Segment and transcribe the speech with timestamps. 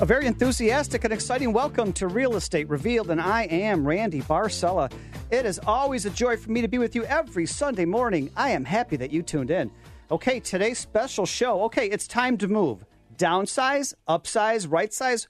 [0.00, 4.92] A very enthusiastic and exciting welcome to Real Estate Revealed, and I am Randy Barcella.
[5.32, 8.30] It is always a joy for me to be with you every Sunday morning.
[8.36, 9.72] I am happy that you tuned in.
[10.12, 11.64] Okay, today's special show.
[11.64, 12.84] Okay, it's time to move.
[13.16, 15.26] Downsize, upsize, right size,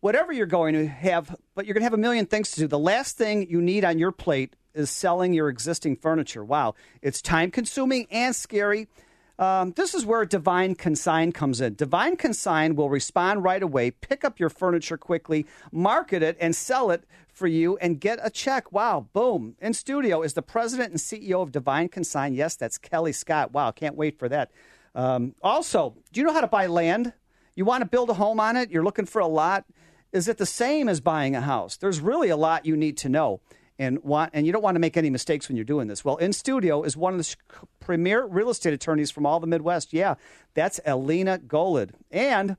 [0.00, 2.66] whatever you're going to have, but you're going to have a million things to do.
[2.66, 6.44] The last thing you need on your plate is selling your existing furniture.
[6.44, 8.88] Wow, it's time consuming and scary.
[9.42, 11.74] Um, this is where Divine Consign comes in.
[11.74, 16.92] Divine Consign will respond right away, pick up your furniture quickly, market it, and sell
[16.92, 18.70] it for you and get a check.
[18.70, 19.56] Wow, boom.
[19.60, 22.34] In studio is the president and CEO of Divine Consign.
[22.34, 23.50] Yes, that's Kellie Scott.
[23.50, 24.52] Wow, can't wait for that.
[24.94, 27.12] Um, also, do you know how to buy land?
[27.56, 28.70] You want to build a home on it?
[28.70, 29.64] You're looking for a lot?
[30.12, 31.76] Is it the same as buying a house?
[31.76, 33.40] There's really a lot you need to know.
[33.82, 36.04] And, want, and you don't want to make any mistakes when you're doing this.
[36.04, 37.34] Well, in studio is one of the
[37.80, 39.92] premier real estate attorneys from all the Midwest.
[39.92, 40.14] Yeah,
[40.54, 41.90] that's Elena Golod.
[42.12, 42.56] And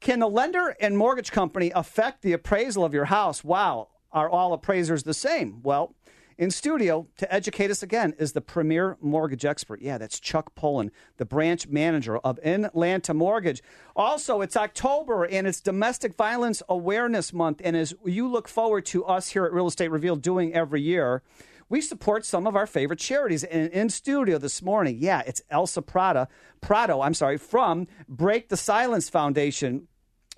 [0.00, 3.42] can the lender and mortgage company affect the appraisal of your house?
[3.42, 5.62] Wow, are all appraisers the same?
[5.62, 5.94] Well,
[6.38, 9.82] in studio to educate us again is the premier mortgage expert.
[9.82, 13.62] Yeah, that's Chuck Poland, the branch manager of Inlanta Mortgage.
[13.94, 17.60] Also, it's October and it's Domestic Violence Awareness Month.
[17.64, 21.22] And as you look forward to us here at Real Estate Revealed doing every year,
[21.68, 23.44] we support some of our favorite charities.
[23.44, 26.28] And in studio this morning, yeah, it's Elsa Prada,
[26.60, 29.88] Prado, I'm sorry, from Break the Silence Foundation.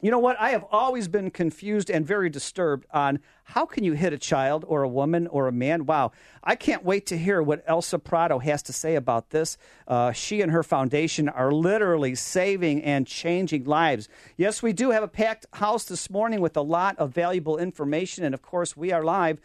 [0.00, 0.38] You know what?
[0.38, 4.64] I have always been confused and very disturbed on how can you hit a child
[4.66, 5.86] or a woman or a man?
[5.86, 6.12] Wow.
[6.42, 9.56] I can't wait to hear what Elsa Prado has to say about this.
[9.86, 14.08] Uh, she and her foundation are literally saving and changing lives.
[14.36, 18.24] Yes, we do have a packed house this morning with a lot of valuable information.
[18.24, 19.40] And of course, we are live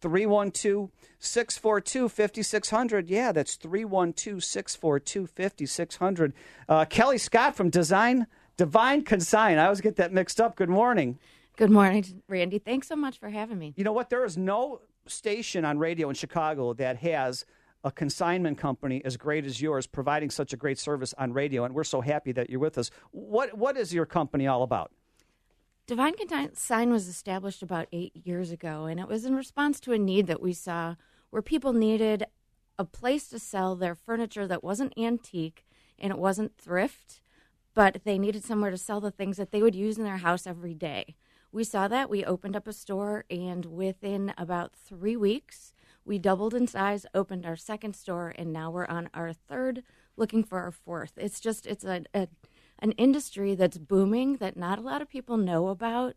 [0.00, 3.08] 312 642 5600.
[3.08, 6.32] Yeah, that's 312 642 5600.
[6.68, 8.26] Uh, Kellie Scott from Design.
[8.56, 9.58] Divine Consign.
[9.58, 10.56] I always get that mixed up.
[10.56, 11.18] Good morning.
[11.56, 12.58] Good morning, Randy.
[12.58, 13.74] Thanks so much for having me.
[13.76, 14.10] You know what?
[14.10, 17.44] There is no station on radio in Chicago that has
[17.84, 21.74] a consignment company as great as yours providing such a great service on radio, and
[21.74, 22.90] we're so happy that you're with us.
[23.10, 24.90] What What is your company all about?
[25.86, 29.98] Divine Consign was established about eight years ago, and it was in response to a
[29.98, 30.94] need that we saw
[31.30, 32.24] where people needed
[32.78, 35.66] a place to sell their furniture that wasn't antique
[35.98, 37.20] and it wasn't thrift
[37.74, 40.46] but they needed somewhere to sell the things that they would use in their house
[40.46, 41.16] every day.
[41.52, 42.10] We saw that.
[42.10, 45.72] We opened up a store, and within about three weeks,
[46.04, 49.82] we doubled in size, opened our second store, and now we're on our third,
[50.16, 51.12] looking for our fourth.
[51.16, 52.28] It's just, it's a, a
[52.80, 56.14] an industry that's booming that not a lot of people know about.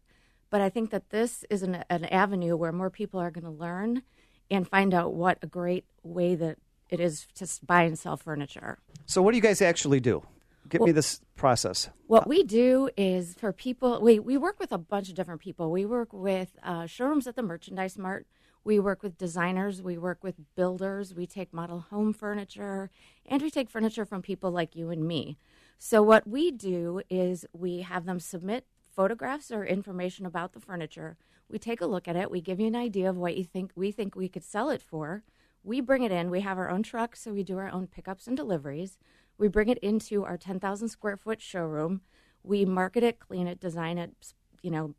[0.49, 3.49] But I think that this is an, an avenue where more people are going to
[3.49, 4.03] learn
[4.49, 6.57] and find out what a great way that
[6.89, 8.79] it is to buy and sell furniture.
[9.05, 10.23] So, what do you guys actually do?
[10.69, 11.89] Give well, me this process.
[12.07, 15.71] What we do is for people, we, we work with a bunch of different people.
[15.71, 18.27] We work with uh, showrooms at the Merchandise Mart.
[18.63, 19.81] We work with designers.
[19.81, 21.15] We work with builders.
[21.15, 22.89] We take model home furniture.
[23.25, 25.37] And we take furniture from people like you and me.
[25.79, 31.17] So, what we do is we have them submit photographs or information about the furniture.
[31.49, 32.31] We take a look at it.
[32.31, 34.81] We give you an idea of what you think we think we could sell it
[34.81, 35.23] for.
[35.63, 36.29] We bring it in.
[36.29, 38.97] We have our own truck, so we do our own pickups and deliveries.
[39.37, 42.01] We bring it into our 10,000 square foot showroom.
[42.43, 44.95] We market it, clean it, design it, you know,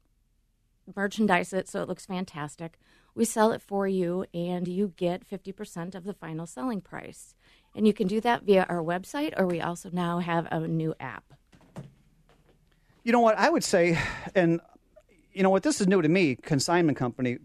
[0.95, 2.79] merchandise it so it looks fantastic.
[3.15, 7.35] We sell it for you, and you get 50% of the final selling price.
[7.75, 10.95] And you can do that via our website, or we also now have a new
[11.01, 11.25] app.
[13.03, 13.37] You know what?
[13.37, 13.99] I would say,
[14.35, 14.61] and
[15.33, 15.63] you know what?
[15.63, 17.39] This is new to me, consignment company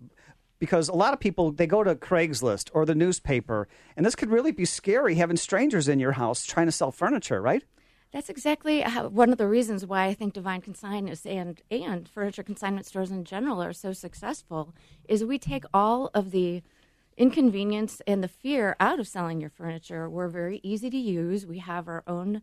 [0.64, 3.68] because a lot of people they go to Craigslist or the newspaper,
[3.98, 7.42] and this could really be scary having strangers in your house trying to sell furniture,
[7.42, 7.66] right?
[8.14, 12.08] That's exactly how, one of the reasons why I think Divine Consign is and and
[12.08, 14.74] furniture consignment stores in general are so successful.
[15.10, 16.64] Is we take all of the
[17.18, 20.10] inconvenience and the fear out of selling your furniture.
[20.10, 21.46] We're very easy to use.
[21.46, 22.42] We have our own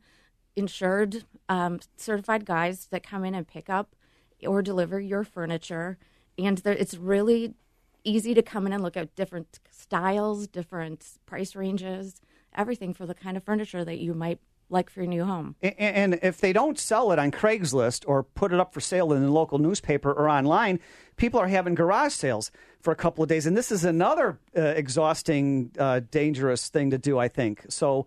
[0.55, 3.97] insured, um, certified guys that come in and pick up
[4.47, 5.97] or deliver your furniture,
[6.39, 7.55] and there, it's really
[8.05, 12.21] easy to come in and look at different styles, different price ranges,
[12.55, 14.39] everything for the kind of furniture that you might
[14.71, 15.57] like for your new home.
[15.63, 19.13] And, and if they don't sell it on Craigslist or put it up for sale
[19.13, 20.79] in the local newspaper or online,
[21.17, 22.51] people are having garage sales
[22.81, 23.47] for a couple of days.
[23.47, 27.67] And this is another uh, exhausting, uh, dangerous thing to do, I think.
[27.69, 28.07] So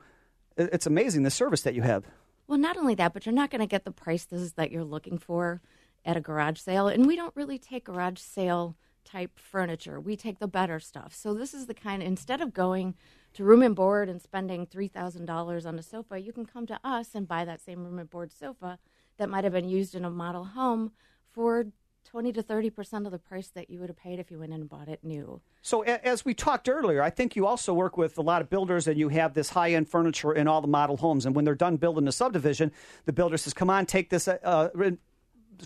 [0.58, 2.06] it's amazing the service that you have.
[2.48, 5.18] Well, not only that, but you're not going to get the prices that you're looking
[5.18, 5.62] for
[6.06, 6.88] at a garage sale.
[6.88, 10.00] And we don't really take garage sale type furniture.
[10.00, 11.14] We take the better stuff.
[11.14, 12.96] So this is the kind of, instead of going
[13.34, 17.10] to room and board and spending $3,000 on a sofa, you can come to us
[17.14, 18.80] and buy that same room and board sofa
[19.18, 20.92] that might have been used in a model home
[21.32, 21.66] for
[22.06, 24.62] 20 to 30% of the price that you would have paid if you went in
[24.62, 25.42] and bought it new.
[25.62, 28.88] So, as we talked earlier, I think you also work with a lot of builders
[28.88, 31.26] and you have this high end furniture in all the model homes.
[31.26, 32.72] And when they're done building the subdivision,
[33.06, 34.28] the builder says, Come on, take this.
[34.28, 34.70] Uh,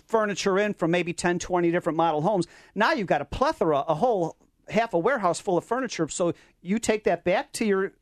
[0.06, 2.46] furniture in from maybe 10, 20 different model homes.
[2.74, 4.36] Now you've got a plethora, a whole
[4.68, 6.08] half a warehouse full of furniture.
[6.08, 7.92] So you take that back to your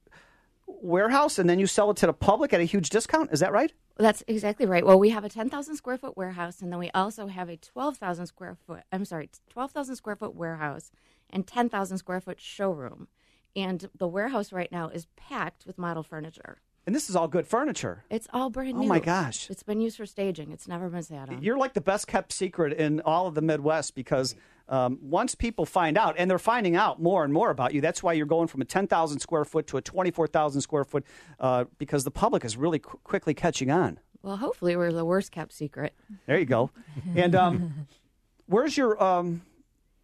[0.67, 3.33] warehouse and then you sell it to the public at a huge discount.
[3.33, 3.73] Is that right?
[3.99, 4.85] That's exactly right.
[4.85, 8.27] Well, we have a 10,000 square foot warehouse and then we also have a 12,000
[8.27, 10.91] square foot, I'm sorry, 12,000 square foot warehouse
[11.31, 13.09] and 10,000 square foot showroom.
[13.55, 16.59] And the warehouse right now is packed with model furniture.
[16.87, 18.05] And this is all good furniture.
[18.11, 18.85] It's all brand new.
[18.85, 19.51] Oh my gosh.
[19.51, 20.53] It's been used for staging.
[20.53, 21.43] It's never been sat on.
[21.43, 24.37] You're like the best kept secret in all of the Midwest because
[24.69, 28.05] um, once people find out, and they're finding out more and more about you, that's
[28.05, 31.05] why you're going from a 10,000 square foot to a 24,000 square foot
[31.41, 33.99] uh, because the public is really qu- quickly catching on.
[34.23, 35.93] Well, hopefully, we're the worst kept secret.
[36.27, 36.71] There you go.
[37.15, 37.87] and um,
[38.47, 39.43] where's your um,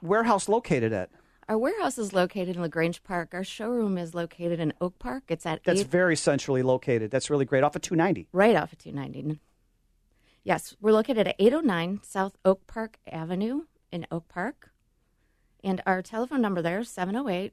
[0.00, 1.11] warehouse located at?
[1.49, 3.31] Our warehouse is located in LaGrange Park.
[3.35, 5.25] Our showroom is located in Oak Park.
[5.29, 7.11] It's at That's eight, very centrally located.
[7.11, 7.65] That's really great.
[7.65, 8.29] Off of 290.
[8.33, 9.41] right off of 290.
[10.44, 14.71] Yes, we're located at 809 South Oak Park Avenue in Oak Park.
[15.65, 17.53] And our telephone number there is 708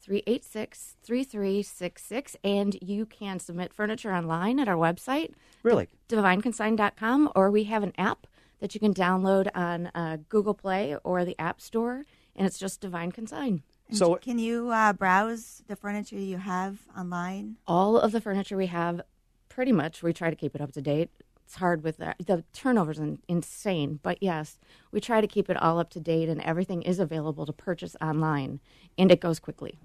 [0.00, 2.36] 386 3366.
[2.44, 5.32] And you can submit furniture online at our website,
[5.62, 5.88] Really?
[6.08, 8.26] divineconsign.com, or we have an app
[8.60, 12.04] that you can download on uh, Google Play or the App Store,
[12.38, 13.62] and it's just Divine Consign.
[13.90, 17.56] So Can you uh, browse the furniture you have online?
[17.66, 19.00] All of the furniture we have,
[19.48, 21.10] pretty much, we try to keep it up to date.
[21.44, 24.58] It's hard with the, the turnover's in, insane, but yes,
[24.92, 27.96] we try to keep it all up to date, and everything is available to purchase
[28.02, 28.60] online,
[28.98, 29.78] and it goes quickly.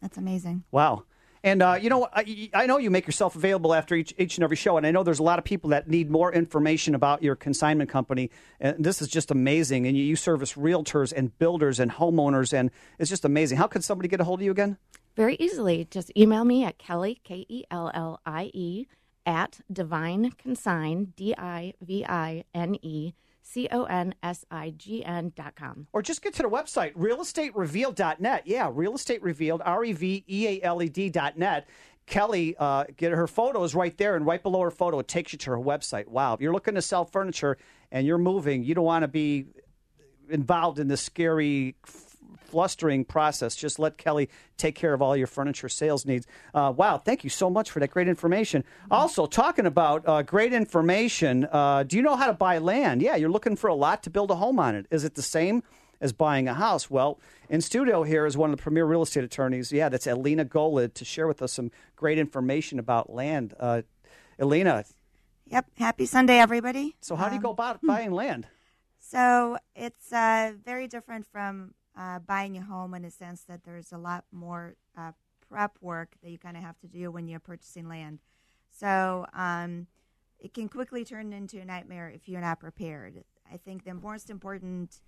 [0.00, 0.62] That's amazing.
[0.70, 1.02] Wow.
[1.44, 4.44] And uh, you know, I, I know you make yourself available after each, each and
[4.44, 7.22] every show, and I know there's a lot of people that need more information about
[7.22, 8.30] your consignment company.
[8.60, 9.86] And this is just amazing.
[9.86, 13.58] And you, you service realtors and builders and homeowners, and it's just amazing.
[13.58, 14.78] How could somebody get a hold of you again?
[15.16, 18.86] Very easily, just email me at Kellie, K E L L I E,
[19.26, 23.12] at Divine Consign, D I V I N E
[23.42, 25.86] C O N S I G N dot com.
[25.92, 28.42] Or just get to the website, realestaterevealed.net.
[28.46, 31.68] Yeah, realestaterevealed, R E V E A L E D.net.
[32.06, 35.38] Kellie, uh, get her photos right there, and right below her photo, it takes you
[35.40, 36.08] to her website.
[36.08, 36.34] Wow.
[36.34, 37.58] If you're looking to sell furniture
[37.92, 39.46] and you're moving, you don't want to be
[40.28, 41.76] involved in this scary,
[42.52, 43.56] flustering process.
[43.56, 44.28] Just let Kellie
[44.58, 46.26] take care of all your furniture sales needs.
[46.52, 48.62] Uh, wow, thank you so much for that great information.
[48.90, 53.00] Also, talking about uh, great information, uh, do you know how to buy land?
[53.00, 54.84] Yeah, you're looking for a lot to build a home on it.
[54.90, 55.62] Is it the same?
[55.98, 56.90] As buying a house.
[56.90, 59.70] Well, in studio here is one of the premier real estate attorneys.
[59.70, 63.54] Yeah, that's Elena Golod to share with us some great information about land.
[63.58, 63.82] Uh,
[64.36, 64.84] Elena,
[65.46, 65.66] Yep.
[65.78, 66.96] Happy Sunday, everybody.
[67.00, 68.48] so how do you Um, go about buying land?
[68.98, 73.92] So it's uh, very different from uh, buying a home in a sense that there's
[73.92, 75.12] a lot more uh,
[75.48, 78.20] prep work that you kind of have to do when you're purchasing land.
[78.70, 79.86] So um,
[80.38, 83.24] it can quickly turn into a nightmare if you're not prepared.
[83.52, 85.00] I think the most important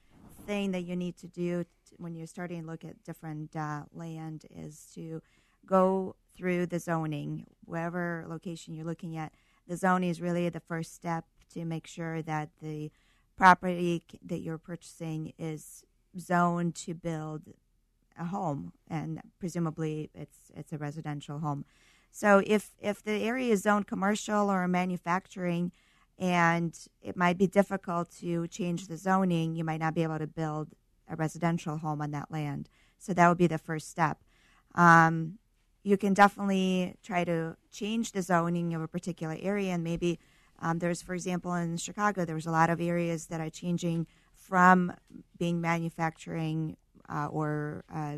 [0.47, 3.82] thing that you need to do t- when you're starting to look at different uh,
[3.92, 5.23] land is to
[5.64, 9.32] go through the zoning, wherever location you're looking at.
[9.66, 12.90] The zoning is really the first step to make sure that the
[13.37, 15.85] property c- that you're purchasing is
[16.18, 17.42] zoned to build
[18.18, 21.64] a home, and presumably it's it's a residential home.
[22.11, 25.73] So if if the area is zoned commercial or manufacturing,
[26.18, 30.26] and it might be difficult to change the zoning, you might not be able to
[30.26, 30.68] build
[31.09, 32.68] a residential home on that land.
[32.99, 34.18] So that would be the first step.
[34.75, 35.38] Um,
[35.83, 40.18] you can definitely try to change the zoning of a particular area, and maybe
[40.61, 44.06] um, there's, for example, in Chicago, there was a lot of areas that are changing
[44.48, 44.92] from
[45.38, 46.76] being manufacturing
[47.08, 48.16] uh, or uh,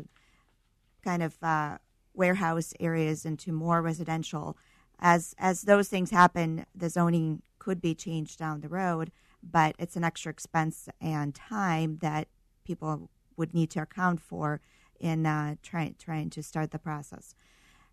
[1.03, 1.77] kind of uh,
[2.13, 4.57] warehouse areas into more residential.
[4.99, 9.11] As as those things happen, the zoning could be changed down the road,
[9.43, 12.27] but it's an extra expense and time that
[12.65, 14.59] people would need to account for
[14.99, 17.35] in uh, trying trying to start the process.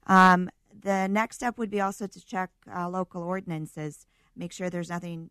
[0.06, 0.50] Um,
[0.88, 5.30] the next step would be also to check uh, local ordinances, make sure there's nothing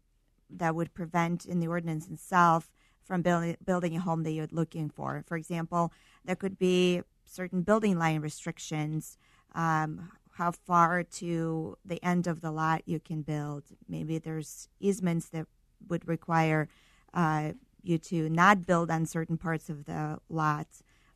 [0.49, 2.71] that would prevent in the ordinance itself
[3.03, 5.23] from building building a home that you're looking for.
[5.27, 5.91] For example,
[6.25, 9.17] there could be certain building line restrictions,
[9.55, 13.63] um, how far to the end of the lot you can build.
[13.87, 15.47] Maybe there's easements that
[15.87, 16.69] would require
[17.13, 20.67] uh, you to not build on certain parts of the lot,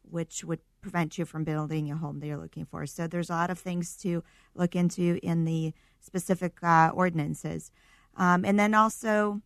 [0.01, 2.85] which would prevent you from building a home that you're looking for.
[2.85, 7.71] So there's a lot of things to look into in the specific uh, ordinances.
[8.15, 9.41] Um, and then also,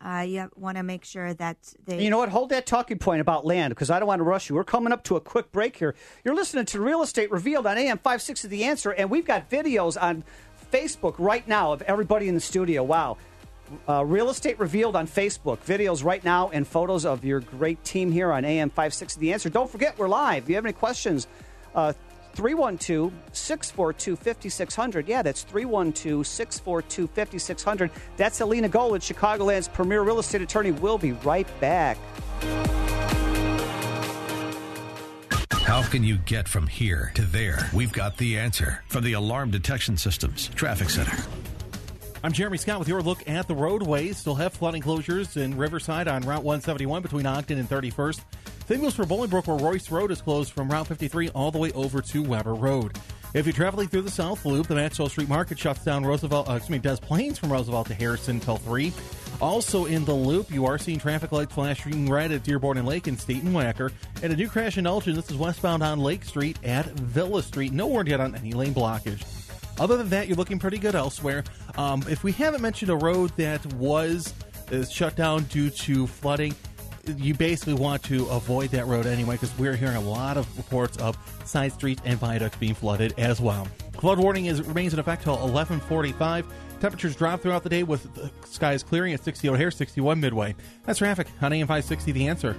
[0.00, 2.02] uh, you want to make sure that they.
[2.02, 2.28] You know what?
[2.28, 4.54] Hold that talking point about land because I don't want to rush you.
[4.54, 5.94] We're coming up to a quick break here.
[6.24, 10.00] You're listening to Real Estate Revealed on AM 560 The Answer, and we've got videos
[10.00, 10.24] on
[10.72, 12.82] Facebook right now of everybody in the studio.
[12.82, 13.16] Wow.
[13.88, 15.58] Uh, Real Estate Revealed on Facebook.
[15.58, 19.50] Videos right now and photos of your great team here on AM 560 The Answer.
[19.50, 20.44] Don't forget, we're live.
[20.44, 21.26] If you have any questions,
[21.74, 21.92] uh,
[22.38, 25.08] 312 642 5600.
[25.08, 27.90] Yeah, that's 312 642 5600.
[28.16, 30.70] That's Alina Golod, Chicagoland's premier real estate attorney.
[30.70, 31.98] We'll be right back.
[35.50, 37.68] How can you get from here to there?
[37.74, 41.16] We've got the answer from the Alarm Detection Systems Traffic Center.
[42.22, 44.16] I'm Jeremy Scott with your look at the roadways.
[44.16, 48.20] Still have flooding closures in Riverside on Route 171 between Ogden and 31st.
[48.68, 51.72] Same goes for Bolingbrook, where Royce Road is closed from Route 53 all the way
[51.72, 52.98] over to Weber Road.
[53.32, 56.52] If you're traveling through the South Loop, the Maxwell Street Market shuts down Roosevelt, uh,
[56.52, 58.92] excuse me, Des Plaines from Roosevelt to Harrison until 3.
[59.40, 63.06] Also in the loop, you are seeing traffic lights flashing red at Dearborn and Lake
[63.06, 63.90] and State and Wacker.
[64.22, 65.14] And a new crash in Elgin.
[65.14, 67.72] This is westbound on Lake Street at Villa Street.
[67.72, 69.24] No word yet on any lane blockage.
[69.80, 71.42] Other than that, you're looking pretty good elsewhere.
[71.78, 74.34] Um, if we haven't mentioned a road that was
[74.70, 76.54] uh, shut down due to flooding,
[77.08, 80.96] you basically want to avoid that road anyway because we're hearing a lot of reports
[80.98, 83.66] of side streets and viaducts being flooded as well.
[83.94, 86.44] Flood warning is remains in effect till 11:45.
[86.80, 90.54] Temperatures drop throughout the day with the skies clearing at 60 O'Hare, 61 Midway.
[90.84, 92.12] That's traffic on AM 560.
[92.12, 92.56] The answer.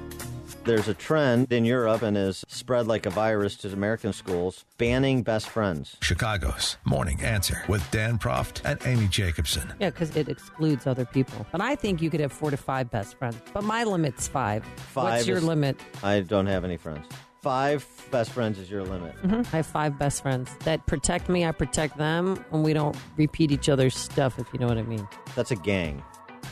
[0.63, 5.23] There's a trend in Europe and is spread like a virus to American schools banning
[5.23, 5.97] best friends.
[6.01, 9.73] Chicago's Morning Answer with Dan Proft and Amy Jacobson.
[9.79, 11.45] Yeah, because it excludes other people.
[11.51, 13.37] But I think you could have four to five best friends.
[13.53, 14.63] But my limit's five.
[14.93, 15.79] Five What's your is- limit?
[16.03, 17.05] I don't have any friends.
[17.41, 19.15] Five best friends is your limit.
[19.23, 19.43] Mm-hmm.
[19.53, 21.45] I have five best friends that protect me.
[21.45, 24.37] I protect them, and we don't repeat each other's stuff.
[24.39, 25.07] If you know what I mean.
[25.35, 26.03] That's a gang.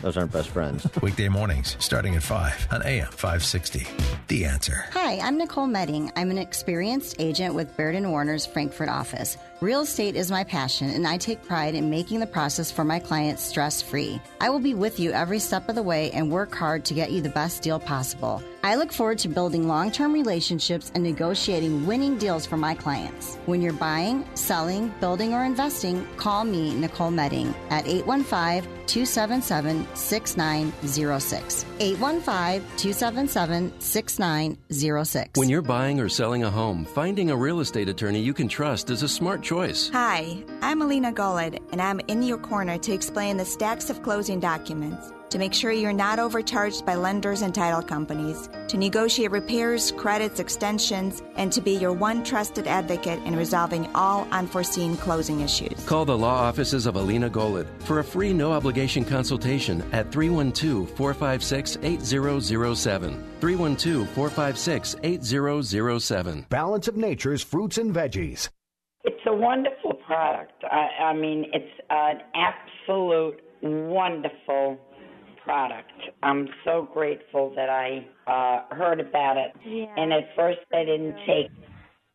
[0.01, 0.87] Those aren't best friends.
[1.01, 3.87] Weekday mornings starting at 5 on AM 560.
[4.27, 4.85] The Answer.
[4.91, 6.11] Hi, I'm Nicole Medding.
[6.15, 9.37] I'm an experienced agent with Baird and Warner's Frankfort office.
[9.59, 12.99] Real estate is my passion, and I take pride in making the process for my
[12.99, 14.21] clients stress free.
[14.39, 17.11] I will be with you every step of the way and work hard to get
[17.11, 18.43] you the best deal possible.
[18.63, 23.37] I look forward to building long term relationships and negotiating winning deals for my clients.
[23.47, 31.65] When you're buying, selling, building, or investing, call me, Nicole Medding, at 815 277 6906.
[31.79, 35.39] 815 277 6906.
[35.39, 38.89] When you're buying or selling a home, finding a real estate attorney you can trust
[38.89, 39.89] is a smart choice.
[39.93, 44.41] Hi, I'm Alina Golod, and I'm in your corner to explain the stacks of closing
[44.41, 49.93] documents, to make sure you're not overcharged by lenders and title companies, to negotiate repairs,
[49.93, 55.81] credits, extensions, and to be your one trusted advocate in resolving all unforeseen closing issues.
[55.85, 60.89] Call the law offices of Alina Golod for a free no obligation consultation at 312
[60.89, 63.23] 456 8007.
[63.39, 66.45] 312 456 8007.
[66.49, 68.49] Balance of Nature's fruits and veggies.
[69.27, 70.63] It's a wonderful product.
[70.63, 74.77] I, I mean, it's an absolute wonderful
[75.43, 75.91] product.
[76.23, 79.51] I'm so grateful that I uh, heard about it.
[79.97, 81.51] And at first, I didn't take,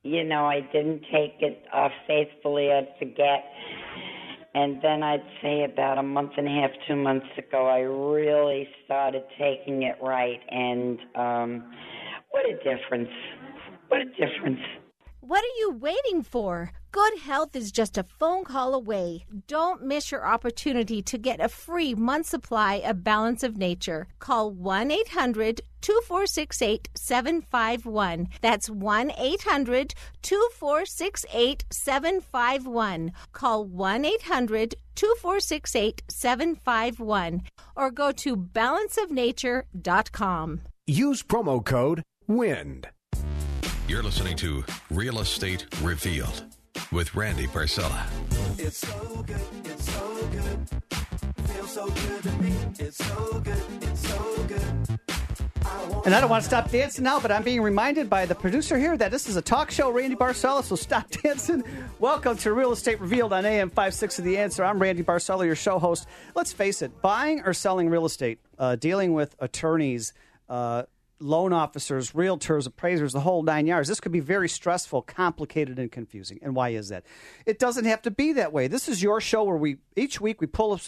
[0.03, 2.73] you know, I didn't take it uh, faithfully.
[2.73, 3.45] I'd forget.
[4.55, 8.67] And then I'd say about a month and a half, two months ago, I really
[8.87, 10.41] started taking it right.
[10.51, 11.75] And um,
[12.31, 13.11] what a difference!
[13.89, 14.61] What a difference!
[15.21, 16.73] What are you waiting for?
[16.93, 19.25] Good health is just a phone call away.
[19.49, 24.09] Don't miss your opportunity to get a free month supply of Balance of Nature.
[24.19, 28.29] Call 1 800 2468 751.
[28.43, 33.13] That's 1 800 2468 751.
[33.33, 37.43] Call 1 800 2468 751
[37.75, 40.61] or go to balanceofnature.com.
[40.87, 42.89] Use promo code WIND.
[43.89, 46.45] You're listening to Real Estate Revealed
[46.93, 48.07] with Randy Barcella.
[48.59, 50.69] It's so good, it's so good.
[51.49, 52.53] Feels so good to me.
[52.79, 54.63] It's so good, it's so good.
[56.05, 58.77] And I don't want to stop dancing now, but I'm being reminded by the producer
[58.77, 61.63] here that this is a talk show, Randy Barcella, so stop dancing.
[61.99, 64.65] Welcome to Real Estate Revealed on AM 56 of The Answer.
[64.65, 66.07] I'm Randy Barcella, your show host.
[66.35, 70.13] Let's face it, buying or selling real estate, uh, dealing with attorneys,
[70.49, 70.83] uh,
[71.23, 73.89] loan officers, realtors, appraisers, the whole nine yards.
[73.89, 76.39] This could be very stressful, complicated, and confusing.
[76.43, 77.05] And why is that?
[77.47, 78.67] It doesn't have to be that way.
[78.69, 80.81] This is your show where we each week we pull up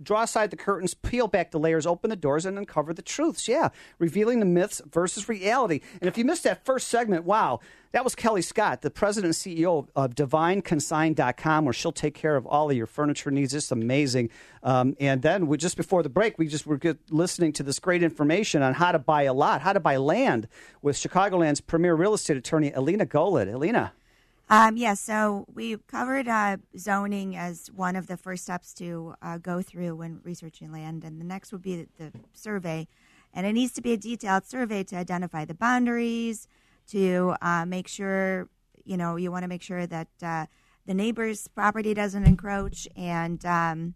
[0.00, 3.48] draw aside the curtains, peel back the layers, open the doors, and uncover the truths.
[3.48, 5.80] Yeah, revealing the myths versus reality.
[6.00, 7.60] And if you missed that first segment, wow,
[7.92, 12.46] that was Kellie Scott, the president and CEO of DivineConsign.com, where she'll take care of
[12.46, 13.54] all of your furniture needs.
[13.54, 14.30] It's amazing.
[14.62, 16.80] Um, and then we, just before the break, we just were
[17.10, 20.48] listening to this great information on how to buy a lot, how to buy land
[20.80, 23.52] with Chicagoland's premier real estate attorney, Alina Golod.
[23.52, 23.92] Alina.
[24.52, 29.38] Um, yeah, so we covered uh, zoning as one of the first steps to uh,
[29.38, 32.86] go through when researching land, and the next would be the, the survey.
[33.32, 36.48] And it needs to be a detailed survey to identify the boundaries,
[36.88, 38.50] to uh, make sure,
[38.84, 40.44] you know, you want to make sure that uh,
[40.84, 43.94] the neighbor's property doesn't encroach and um,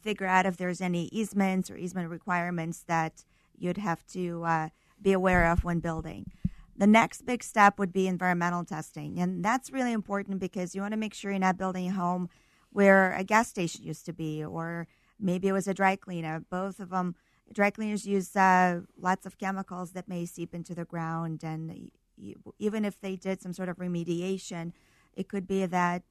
[0.00, 3.24] figure out if there's any easements or easement requirements that
[3.58, 4.68] you'd have to uh,
[5.02, 6.30] be aware of when building.
[6.78, 9.18] The next big step would be environmental testing.
[9.18, 12.28] And that's really important because you want to make sure you're not building a home
[12.70, 14.86] where a gas station used to be, or
[15.18, 16.44] maybe it was a dry cleaner.
[16.50, 17.14] Both of them,
[17.52, 21.42] dry cleaners use uh, lots of chemicals that may seep into the ground.
[21.42, 24.72] And you, even if they did some sort of remediation,
[25.14, 26.02] it could be that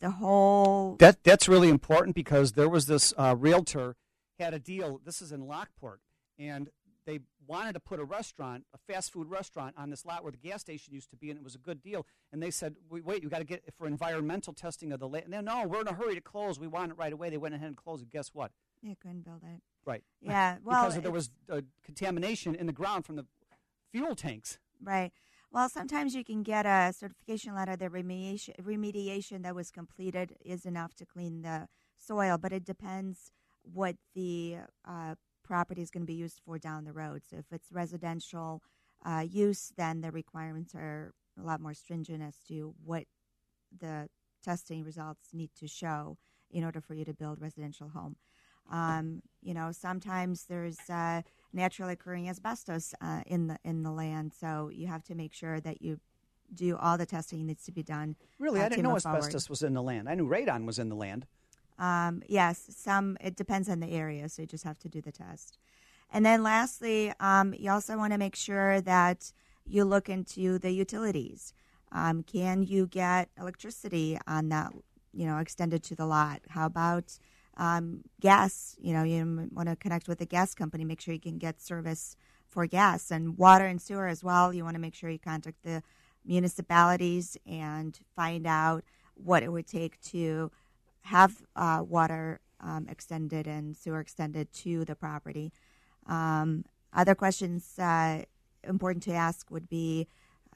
[0.00, 0.96] the whole.
[0.98, 3.96] That That's really important because there was this uh, realtor
[4.38, 5.00] had a deal.
[5.04, 6.00] This is in Lockport.
[6.38, 6.70] And
[7.08, 10.36] they wanted to put a restaurant, a fast food restaurant, on this lot where the
[10.36, 12.06] gas station used to be, and it was a good deal.
[12.32, 15.08] And they said, "Wait, wait you got to get it for environmental testing of the
[15.08, 16.60] land." No, no, we're in a hurry to close.
[16.60, 17.30] We want it right away.
[17.30, 18.10] They went ahead and closed it.
[18.10, 18.52] Guess what?
[18.82, 19.62] You couldn't build it.
[19.86, 20.04] Right.
[20.20, 20.58] Yeah.
[20.64, 23.24] Well, because there was uh, contamination in the ground from the
[23.90, 24.58] fuel tanks.
[24.82, 25.10] Right.
[25.50, 30.66] Well, sometimes you can get a certification letter that remediation, remediation that was completed is
[30.66, 35.14] enough to clean the soil, but it depends what the uh,
[35.48, 37.22] property is going to be used for down the road.
[37.28, 38.62] So if it's residential
[39.04, 43.04] uh, use, then the requirements are a lot more stringent as to what
[43.76, 44.08] the
[44.44, 46.18] testing results need to show
[46.50, 48.16] in order for you to build residential home.
[48.70, 54.32] Um, you know, sometimes there's uh, naturally occurring asbestos uh, in the in the land,
[54.38, 56.00] so you have to make sure that you
[56.54, 58.16] do all the testing needs to be done.
[58.38, 59.18] Really, uh, I didn't know move forward.
[59.18, 60.06] asbestos was in the land.
[60.06, 61.26] I knew radon was in the land.
[61.78, 65.12] Um, yes, some it depends on the area, so you just have to do the
[65.12, 65.58] test.
[66.10, 69.32] And then lastly, um, you also want to make sure that
[69.66, 71.52] you look into the utilities.
[71.92, 74.72] Um, can you get electricity on that,
[75.12, 76.40] you know, extended to the lot?
[76.48, 77.18] How about
[77.56, 78.76] um, gas?
[78.80, 81.60] You know, you want to connect with a gas company, make sure you can get
[81.60, 82.16] service
[82.48, 84.52] for gas and water and sewer as well.
[84.52, 85.82] You want to make sure you contact the
[86.24, 90.50] municipalities and find out what it would take to
[91.08, 95.52] have uh, water um, extended and sewer extended to the property.
[96.06, 98.22] Um, other questions uh,
[98.64, 100.06] important to ask would be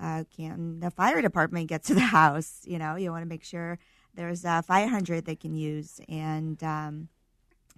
[0.01, 2.63] uh, can the fire department get to the house?
[2.65, 3.79] You know, you want to make sure
[4.15, 7.09] there's a fire hydrant they can use and um,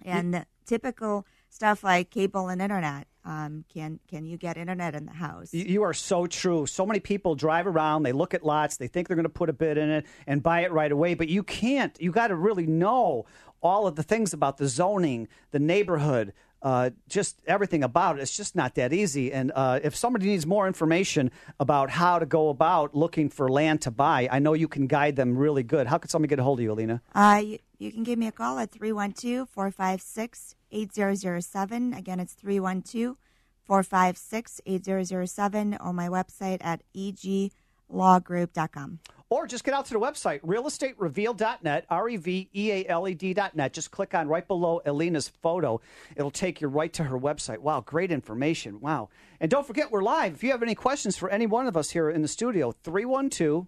[0.03, 1.25] and typical
[1.55, 3.07] stuff like cable and internet.
[3.23, 5.53] Um, can can you get internet in the house?
[5.53, 6.65] You- are so true.
[6.65, 9.49] So many people drive around, they look at lots, they think they're going to put
[9.49, 11.95] a bid in it and buy it right away, but you can't.
[11.99, 13.25] You got to really know
[13.61, 16.33] all of the things about the zoning, the neighborhood,
[16.65, 18.23] uh, just everything about it.
[18.23, 19.31] It's just not that easy.
[19.31, 23.83] And uh, if somebody needs more information about how to go about looking for land
[23.83, 25.85] to buy, I know you can guide them really good.
[25.85, 27.03] How could somebody get a hold of you, Alina?
[27.13, 31.93] Uh, you, you can give me a call at 312 456 8007.
[31.93, 33.15] Again, it's 312
[33.63, 38.99] 456 8007 or my website at eglawgroup.com.
[39.29, 43.15] Or just get out to the website, realestatereveal.net, R E V E A L E
[43.15, 43.73] D.net.
[43.73, 45.81] Just click on right below Elena's photo.
[46.15, 47.57] It'll take you right to her website.
[47.57, 48.79] Wow, great information.
[48.79, 49.09] Wow.
[49.39, 50.35] And don't forget, we're live.
[50.35, 53.67] If you have any questions for any one of us here in the studio, 312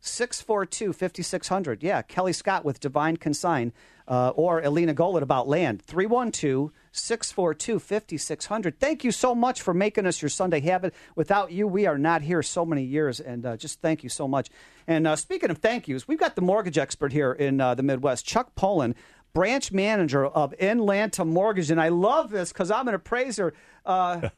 [0.00, 1.82] 642 5600.
[1.82, 3.72] Yeah, Kellie Scott with Divine Consign
[4.08, 5.82] uh, or Alina Golod about land.
[5.82, 8.80] 312 642 5600.
[8.80, 10.94] Thank you so much for making us your Sunday habit.
[11.14, 14.26] Without you, we are not here so many years, and uh, just thank you so
[14.26, 14.48] much.
[14.86, 17.82] And uh, speaking of thank yous, we've got the mortgage expert here in uh, the
[17.82, 18.94] Midwest, Chuck Poland.
[19.34, 23.52] Branch manager of Inlanta Mortgage, and I love this because I'm an appraiser.
[23.88, 24.28] Uh,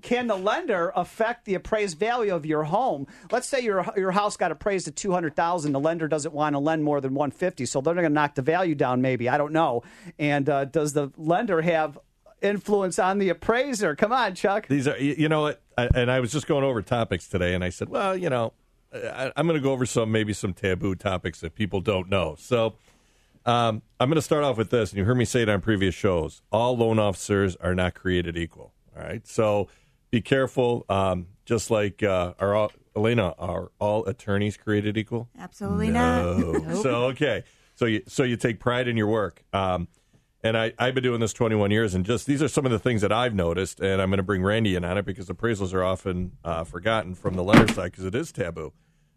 [0.00, 3.06] can the lender affect the appraised value of your home?
[3.30, 5.72] Let's say your your house got appraised at two hundred thousand.
[5.72, 8.36] The lender doesn't want to lend more than one fifty, so they're going to knock
[8.36, 9.02] the value down.
[9.02, 9.82] Maybe I don't know.
[10.18, 11.98] And uh, does the lender have
[12.40, 13.96] influence on the appraiser.
[13.96, 14.68] Come on, Chuck.
[14.68, 17.88] These are, you know, and I was just going over topics today, and I said,
[17.88, 18.52] well, you know,
[18.92, 22.36] I'm going to go over some maybe some taboo topics that people don't know.
[22.38, 22.74] So
[23.46, 25.60] um, I'm going to start off with this, and you heard me say it on
[25.62, 26.42] previous shows.
[26.52, 28.72] All loan officers are not created equal.
[28.96, 29.68] All right, so
[30.10, 30.84] be careful.
[30.88, 35.28] Um, just like uh, are all, Elena, are all attorneys created equal?
[35.38, 36.34] Absolutely No.
[36.38, 36.62] not.
[36.68, 36.82] Nope.
[36.82, 39.44] So okay, so you so you take pride in your work.
[39.52, 39.88] Um,
[40.42, 42.78] and I, I've been doing this 21 years, and just these are some of the
[42.78, 45.72] things that I've noticed, and I'm going to bring Randy in on it because appraisals
[45.72, 48.74] are often uh, forgotten from the lender side because it is taboo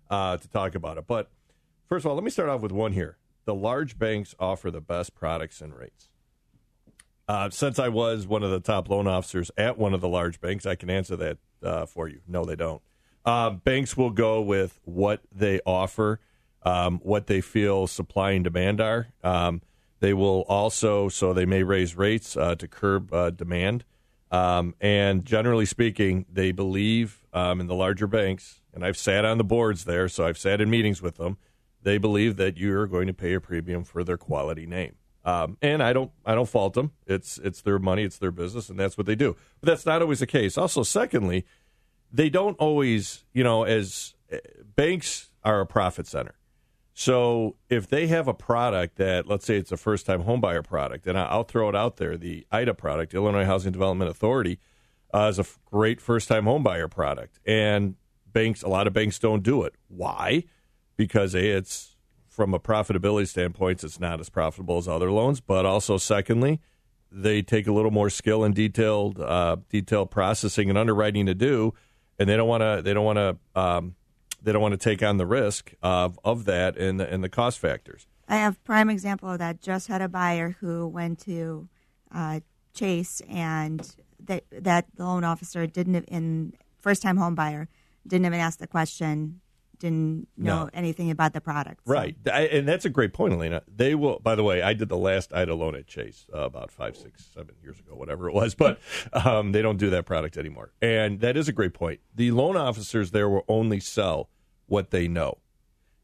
[0.10, 1.06] uh, to talk about it.
[1.06, 1.30] But
[1.90, 3.18] first of all, let me start off with one here.
[3.44, 6.08] The large banks offer the best products and rates.
[7.28, 10.40] Uh, since I was one of the top loan officers at one of the large
[10.40, 12.22] banks, I can answer that uh, for you.
[12.28, 12.82] No, they don't.
[13.26, 16.22] Uh, banks will go with what they offer,
[16.64, 19.10] um, what they feel supply and demand are.
[19.24, 19.62] Um,
[20.00, 23.84] they will also, so they may raise rates uh, to curb uh, demand.
[24.32, 29.38] Um, and generally speaking, they believe um, in the larger banks, and I've sat on
[29.38, 31.38] the boards there, so I've sat in meetings with them.
[31.82, 34.96] They believe that you're going to pay a premium for their quality name.
[35.28, 36.94] Um, and I don't, I don't fault them.
[37.06, 39.36] It's, it's their money, it's their business, and that's what they do.
[39.60, 40.58] But that's not always the case.
[40.58, 41.46] Also, secondly,
[42.14, 44.40] they don't always, you know, as eh,
[44.78, 46.36] banks are a profit center.
[46.94, 51.06] So if they have a product that, let's say it's a first time homebuyer product,
[51.08, 54.60] and I'll throw it out there, the IHDA product, Illinois Housing Development Authority,
[55.14, 57.38] uh, is a f- great first time homebuyer product.
[57.46, 57.96] And
[58.32, 59.76] banks, a lot of banks don't do it.
[59.90, 60.46] Why?
[60.96, 61.97] Because A, it's
[62.38, 65.42] from a profitability standpoint, it's not as profitable as other loans.
[65.42, 66.62] But also, secondly,
[67.12, 71.74] they take a little more skill and detailed uh, detailed processing and underwriting to do,
[72.20, 73.96] and they don't want to they don't want to um,
[74.44, 77.30] they don't want to take on the risk of of that and the, and the
[77.30, 78.06] cost factors.
[78.30, 79.60] I have prime example of that.
[79.60, 81.68] Just had a buyer who went to
[82.14, 82.42] uh,
[82.76, 87.68] Chase, and that that loan officer didn't in first time home buyer
[88.06, 89.42] didn't even ask the question,
[89.80, 90.70] didn't know No.
[90.74, 91.82] anything about the product.
[91.86, 93.62] Right, I, and that's a great point, Elena.
[93.74, 94.20] They will.
[94.20, 97.30] By the way, I did the last IHDA loan at Chase uh, about five, six,
[97.34, 98.56] seven years ago, whatever it was.
[98.60, 98.80] But
[99.14, 102.00] um, they don't do that product anymore, and that is a great point.
[102.16, 104.30] The loan officers there will only sell
[104.66, 105.38] what they know,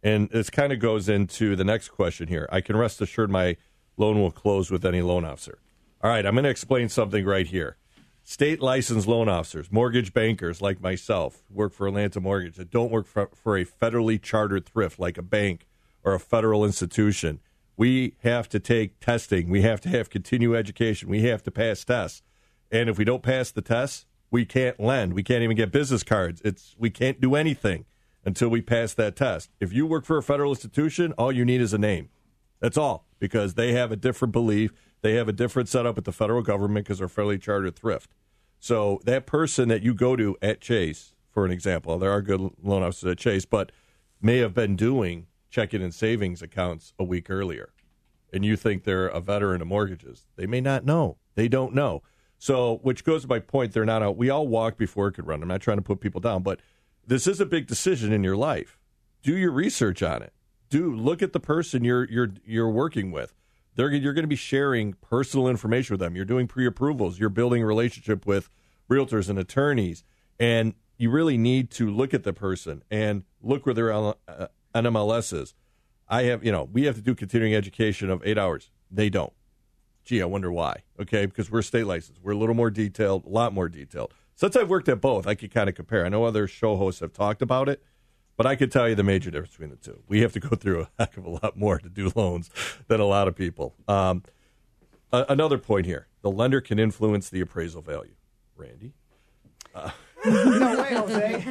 [0.02, 2.48] and this kind of goes into the next question here.
[2.52, 3.58] I can rest assured my
[3.98, 5.60] loan will close with any loan officer.
[6.02, 7.78] All right, I'm going to explain something right here.
[8.26, 13.06] State licensed loan officers, mortgage bankers like myself, work for Inlanta Mortgage that don't work
[13.06, 15.68] for, for a federally chartered thrift like a bank
[16.04, 17.42] or a federal institution.
[17.76, 19.50] We have to take testing.
[19.50, 21.10] We have to have continued education.
[21.10, 22.22] We have to pass tests.
[22.72, 25.14] And if we don't pass the tests, we can't lend.
[25.14, 26.42] We can't even get business cards.
[26.46, 27.86] It's we can't do anything
[28.26, 29.50] until we pass that test.
[29.60, 32.10] If you work for a federal institution, all you need is a name.
[32.62, 34.72] That's all because they have a different belief.
[35.04, 38.10] They have a different setup with the federal government because they're fairly chartered thrift.
[38.60, 42.40] So that person that you go to at Chase, for an example, there are good
[42.64, 43.74] loan officers at Chase, but
[44.22, 47.74] may have been doing checking and savings accounts a week earlier.
[48.32, 50.26] And you think they're a veteran of mortgages.
[50.38, 51.18] They may not know.
[51.36, 52.02] They don't know.
[52.40, 54.16] So, which goes to my point, they're not out.
[54.18, 55.42] We all walk before it could run.
[55.42, 56.62] I'm not trying to put people down, but
[57.06, 58.80] this is a big decision in your life.
[59.22, 60.34] Do your research on it.
[60.70, 63.34] Do look at the person you're you're you're working with.
[63.76, 66.16] They're you're going to be sharing personal information with them.
[66.16, 67.20] You're doing pre-approvals.
[67.20, 68.50] You're building a relationship with
[68.90, 70.04] realtors and attorneys,
[70.40, 74.14] and you really need to look at the person and look where their uh,
[74.76, 75.56] NMLS is.
[76.08, 78.70] I have, you know, we have to do continuing education of eight hours.
[78.92, 79.34] They don't.
[80.06, 80.84] Gee, I wonder why.
[81.00, 82.22] Okay, because we're state licensed.
[82.22, 84.14] We're a little more detailed, a lot more detailed.
[84.36, 86.06] Since I've worked at both, I could kind of compare.
[86.06, 87.82] I know other show hosts have talked about it,
[88.38, 90.00] but I could tell you the major difference between the two.
[90.08, 92.50] We have to go through a heck of a lot more to do loans
[92.88, 93.76] than a lot of people.
[93.88, 94.24] Um,
[95.12, 98.14] a- another point here the lender can influence the appraisal value.
[98.56, 98.94] Randy?
[99.76, 99.90] Uh,
[100.26, 101.44] no way, Jose.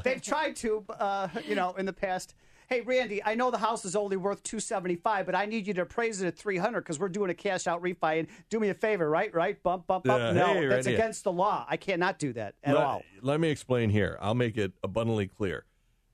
[0.04, 2.34] They've tried to, uh, you know, in the past.
[2.68, 5.66] Hey, Randy, I know the house is only worth two seventy five, but I need
[5.66, 8.18] you to appraise it at three hundred because we're doing a cash out refi.
[8.18, 9.32] And do me a favor, right?
[9.34, 9.60] Right?
[9.62, 10.20] Bump, bump, bump.
[10.20, 11.64] Yeah, no, hey, that's against the law.
[11.66, 13.02] I cannot do that at let, all.
[13.22, 14.18] Let me explain here.
[14.20, 15.64] I'll make it abundantly clear.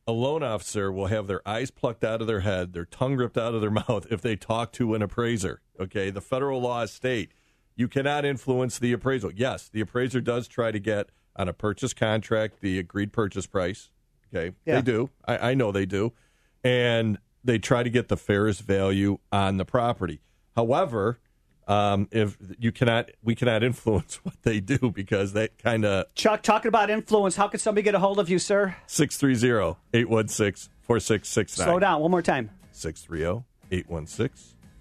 [0.06, 3.36] A loan officer will have their eyes plucked out of their head, their tongue ripped
[3.36, 5.60] out of their mouth if they talk to an appraiser.
[5.80, 7.32] Okay, the federal laws state
[7.74, 9.32] you cannot influence the appraisal.
[9.34, 13.90] Yes, the appraiser does try to get on a purchase contract the agreed purchase price.
[14.32, 14.76] Okay, Yeah.
[14.76, 15.10] they do.
[15.26, 16.12] I, I know they do,
[16.64, 20.20] and they try to get the fairest value on the property.
[20.56, 21.18] However,
[21.68, 26.42] um, if you cannot, we cannot influence what they do because that kind of Chuck,
[26.42, 28.76] talking about influence, how can somebody get a hold of you, sir?
[28.86, 31.66] 630 816 4669.
[31.66, 32.00] Slow down.
[32.00, 32.50] One more time.
[32.72, 33.44] 630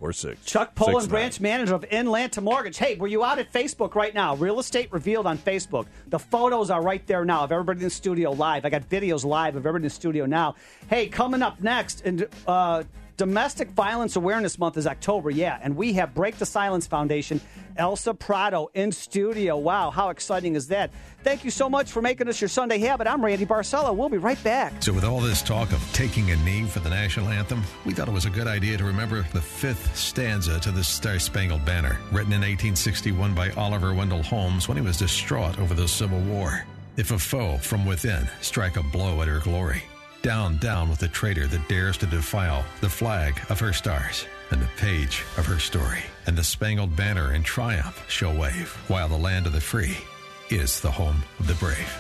[0.10, 2.78] 816 846 Chuck Poland, branch manager of Inlanta Mortgage.
[2.78, 4.36] Hey, were you out at Facebook right now?
[4.36, 5.86] Real Estate Revealed on Facebook.
[6.08, 8.66] The photos are right there now of everybody in the studio live.
[8.66, 10.56] I got videos live of everybody in the studio now.
[10.90, 12.84] Hey, coming up next, and uh,
[13.16, 17.40] Domestic Violence Awareness Month is October, yeah, and we have Break the Silence Foundation,
[17.78, 19.56] Elsa Prado in studio.
[19.56, 20.92] Wow, how exciting is that?
[21.24, 23.06] Thank you so much for making us your Sunday habit.
[23.06, 23.96] I'm Randy Barcella.
[23.96, 24.82] We'll be right back.
[24.82, 28.08] So, with all this talk of taking a knee for the national anthem, we thought
[28.08, 32.00] it was a good idea to remember the fifth stanza to the Star Spangled Banner,
[32.12, 36.66] written in 1861 by Oliver Wendell Holmes when he was distraught over the Civil War.
[36.98, 39.84] If a foe from within strike a blow at her glory,
[40.24, 44.62] down, down with the traitor that dares to defile the flag of her stars and
[44.62, 46.02] the page of her story.
[46.26, 49.98] And the spangled banner in triumph shall wave, while the land of the free
[50.50, 51.98] is the home of the brave.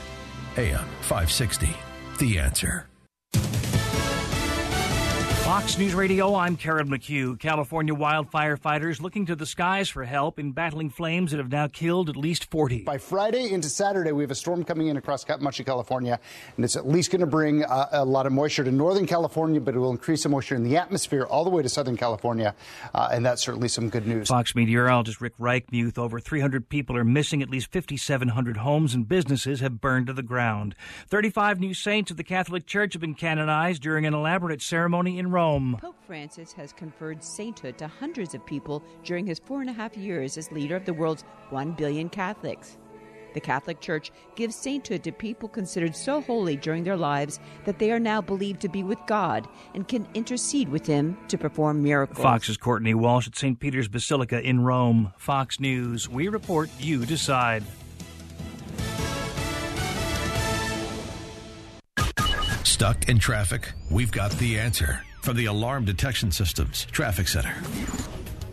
[0.57, 1.75] AM 560,
[2.19, 2.87] The Answer.
[5.43, 7.37] Fox News Radio, I'm Karen McHugh.
[7.37, 11.67] California wildfire fighters looking to the skies for help in battling flames that have now
[11.67, 12.83] killed at least 40.
[12.83, 16.17] By Friday into Saturday, we have a storm coming in across much of California,
[16.55, 19.59] and it's at least going to bring uh, a lot of moisture to Northern California,
[19.59, 22.55] but it will increase the moisture in the atmosphere all the way to Southern California,
[22.95, 24.29] uh, and that's certainly some good news.
[24.29, 27.41] Fox meteorologist Rick Reichmuth, over 300 people are missing.
[27.41, 30.73] At least 5,700 homes and businesses have burned to the ground.
[31.09, 35.32] 35 new saints of the Catholic Church have been canonized during an elaborate ceremony in
[35.33, 35.77] Rome.
[35.81, 39.97] Pope Francis has conferred sainthood to hundreds of people during his four and a half
[39.97, 42.77] years as leader of the world's one billion Catholics.
[43.33, 47.91] The Catholic Church gives sainthood to people considered so holy during their lives that they
[47.91, 52.21] are now believed to be with God and can intercede with Him to perform miracles.
[52.21, 53.59] Fox's Courtney Walsh at St.
[53.59, 55.13] Peter's Basilica in Rome.
[55.17, 56.07] Fox News.
[56.07, 57.63] We report, you decide.
[62.63, 63.71] Stuck in traffic?
[63.89, 67.55] We've got the answer from the Alarm Detection Systems Traffic Center.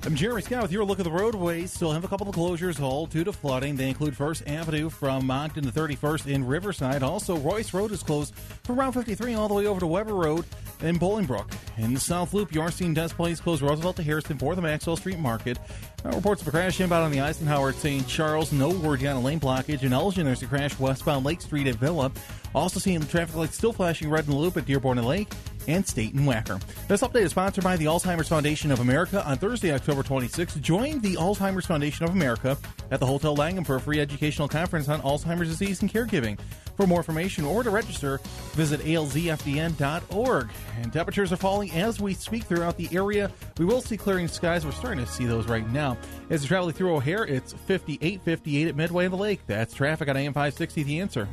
[0.05, 1.73] I'm Jeremy Scott with your look at the roadways.
[1.73, 3.75] Still have a couple of closures all due to flooding.
[3.75, 7.03] They include First Avenue from Moncton to 31st in Riverside.
[7.03, 10.45] Also, Royce Road is closed from Route 53 all the way over to Weber Road
[10.81, 11.53] in Bolingbrook.
[11.77, 15.19] In the South Loop, Yorstein Des Plaines closed Roosevelt to Harrison for the Maxwell Street
[15.19, 15.59] Market.
[16.05, 18.07] Reports of a crash inbound on the Eisenhower at St.
[18.07, 18.53] Charles.
[18.53, 19.83] No word yet on a lane blockage.
[19.83, 22.13] In Elgin, there's a crash westbound Lake Street at Villa.
[22.55, 25.29] Also seeing traffic lights still flashing red in the loop at Dearborn and Lake
[25.69, 26.61] and State and Wacker.
[26.89, 29.27] This update is sponsored by the Alzheimer's Foundation of America.
[29.27, 32.57] On Thursday, October 26th, join the Alzheimer's Foundation of America
[32.91, 36.39] at the Hotel Langham for a free educational conference on Alzheimer's disease and caregiving.
[36.77, 38.21] For more information or to register,
[38.53, 40.49] visit alzfdn.org.
[40.81, 43.31] And temperatures are falling as we speak throughout the area.
[43.59, 44.65] We will see clearing skies.
[44.65, 45.99] We're starting to see those right now.
[46.31, 49.41] As you're traveling through O'Hare, it's 58 58 at Midway of the Lake.
[49.47, 50.83] That's traffic on AM 560.
[50.85, 51.29] The answer.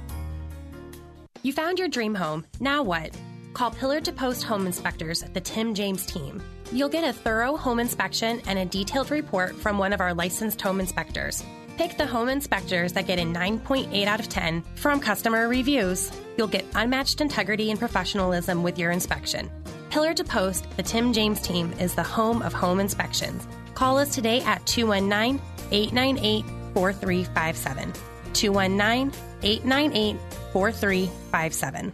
[1.43, 2.45] You found your dream home.
[2.59, 3.15] Now what?
[3.57, 6.43] Call Pillar to Post Home Inspectors, the Tim James team.
[6.71, 10.61] You'll get a thorough home inspection and a detailed report from one of our licensed
[10.61, 11.43] home inspectors.
[11.75, 16.11] Pick the home inspectors that get a 9.8 out of 10 from customer reviews.
[16.37, 19.49] You'll get unmatched integrity and professionalism with your inspection.
[19.89, 23.47] Pillar to Post, the Tim James team is the home of home inspections.
[23.73, 25.41] Call us today at 219
[25.71, 27.91] 898 4357.
[28.33, 30.15] 219 898
[30.53, 31.93] 4357.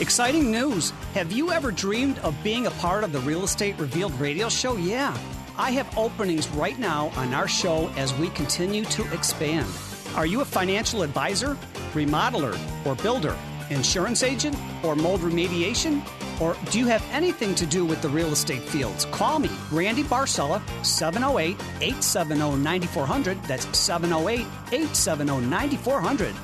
[0.00, 0.90] Exciting news!
[1.14, 4.76] Have you ever dreamed of being a part of the Real Estate Revealed radio show?
[4.76, 5.16] Yeah.
[5.58, 9.66] I have openings right now on our show as we continue to expand.
[10.14, 11.56] Are you a financial advisor,
[11.94, 13.34] remodeler, or builder,
[13.70, 16.02] insurance agent, or mold remediation?
[16.40, 19.06] Or do you have anything to do with the real estate fields?
[19.06, 23.42] Call me, Randy Barcella, 708 870 9400.
[23.44, 24.40] That's 708
[24.72, 26.34] 870 9400.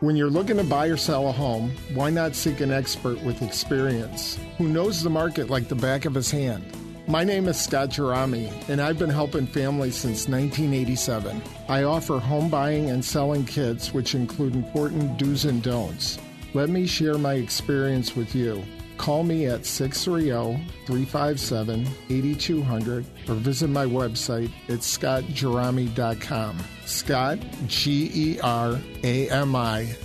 [0.00, 3.42] When you're looking to buy or sell a home, why not seek an expert with
[3.42, 6.64] experience who knows the market like the back of his hand?
[7.06, 11.42] My name is Scott Gerami, and I've been helping families since 1987.
[11.68, 16.18] I offer home buying and selling kits, which include important do's and don'ts.
[16.54, 18.64] Let me share my experience with you.
[19.00, 26.58] Call me at 630 357 8200 or visit my website at scottgerami.com.
[26.84, 29.96] Scott, G E R A M I.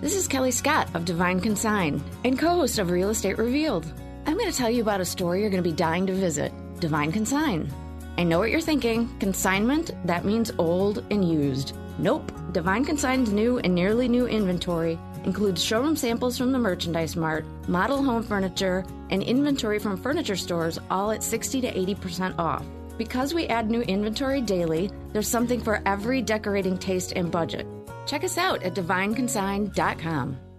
[0.00, 3.86] This is Kellie Scott of Divine Consign and co host of Real Estate Revealed.
[4.26, 6.52] I'm going to tell you about a store you're going to be dying to visit
[6.80, 7.72] Divine Consign.
[8.18, 11.76] I know what you're thinking consignment, that means old and used.
[12.00, 12.32] Nope.
[12.50, 18.02] Divine Consign's new and nearly new inventory includes showroom samples from the Merchandise Mart, model
[18.02, 22.64] home furniture, and inventory from furniture stores, all at 60 to 80% off.
[22.96, 27.66] Because we add new inventory daily, there's something for every decorating taste and budget.
[28.06, 30.36] Check us out at divineconsign.com.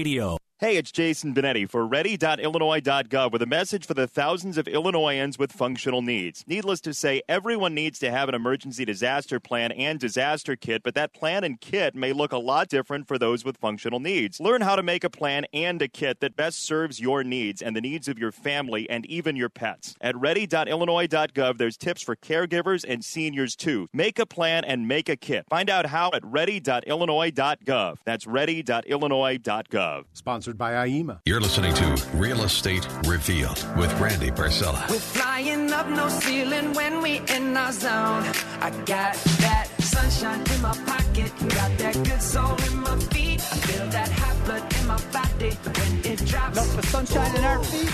[0.00, 0.39] Radio.
[0.60, 5.52] Hey, it's Jason Benetti for ready.illinois.gov with a message for the thousands of Illinoisans with
[5.52, 6.44] functional needs.
[6.46, 10.94] Needless to say, everyone needs to have an emergency disaster plan and disaster kit, but
[10.96, 14.38] that plan and kit may look a lot different for those with functional needs.
[14.38, 17.74] Learn how to make a plan and a kit that best serves your needs and
[17.74, 19.96] the needs of your family and even your pets.
[20.02, 23.88] At ready.illinois.gov, there's tips for caregivers and seniors too.
[23.94, 25.46] Make a plan and make a kit.
[25.48, 27.96] Find out how at ready.illinois.gov.
[28.04, 30.04] That's ready.illinois.gov.
[30.12, 31.20] Sponsored by IEMA.
[31.26, 34.88] You're listening to Real Estate Revealed with Randy Barcella.
[34.88, 38.24] We're flying up no ceiling when we in our zone.
[38.60, 43.40] I got that sunshine in my pocket, got that good soul in my feet.
[43.40, 46.56] I feel that hot blood in my body when it drops.
[46.56, 47.88] Enough with sunshine in our feet.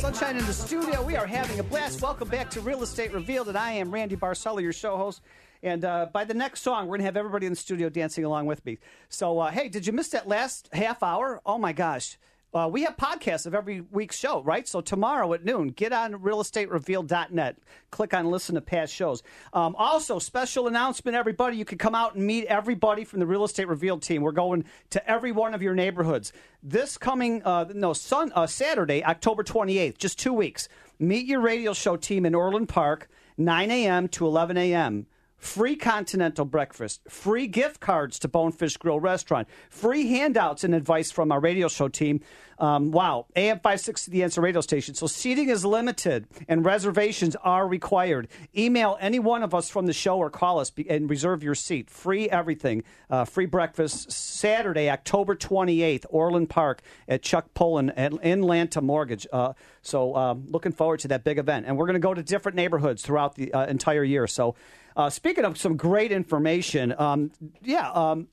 [0.00, 1.02] Sunshine in the studio.
[1.02, 2.02] We are having a blast.
[2.02, 5.22] Welcome back to Real Estate Revealed, and I am Randy Barcella, your show host.
[5.64, 8.22] And uh, by the next song, we're going to have everybody in the studio dancing
[8.24, 8.78] along with me.
[9.08, 11.40] So, uh, hey, did you miss that last half hour?
[11.46, 12.18] Oh, my gosh.
[12.52, 14.68] Uh, we have podcasts of every week's show, right?
[14.68, 17.56] So tomorrow at noon, get on realestaterevealed.net.
[17.90, 19.24] Click on listen to past shows.
[19.54, 21.56] Um, also, special announcement, everybody.
[21.56, 24.22] You can come out and meet everybody from the Real Estate Revealed team.
[24.22, 26.32] We're going to every one of your neighborhoods.
[26.62, 30.68] This coming, uh, no, sun, uh, Saturday, October 28th, just two weeks.
[31.00, 34.06] Meet your radio show team in Orland Park, 9 a.m.
[34.08, 35.06] to 11 a.m
[35.44, 41.30] free continental breakfast, free gift cards to Bonefish Grill Restaurant, free handouts and advice from
[41.30, 42.20] our radio show team.
[42.58, 44.94] Um, wow, AM 560, the answer radio station.
[44.94, 48.28] So seating is limited and reservations are required.
[48.56, 51.90] Email any one of us from the show or call us and reserve your seat.
[51.90, 52.84] Free everything.
[53.10, 59.26] Uh, free breakfast Saturday, October 28th, Orland Park at Chuck Pullen at Inlanta Mortgage.
[59.32, 59.52] Uh,
[59.82, 61.66] so um, looking forward to that big event.
[61.66, 64.26] And we're going to go to different neighborhoods throughout the uh, entire year.
[64.26, 64.54] So
[64.96, 67.30] uh, speaking of some great information, um,
[67.62, 68.28] yeah, um,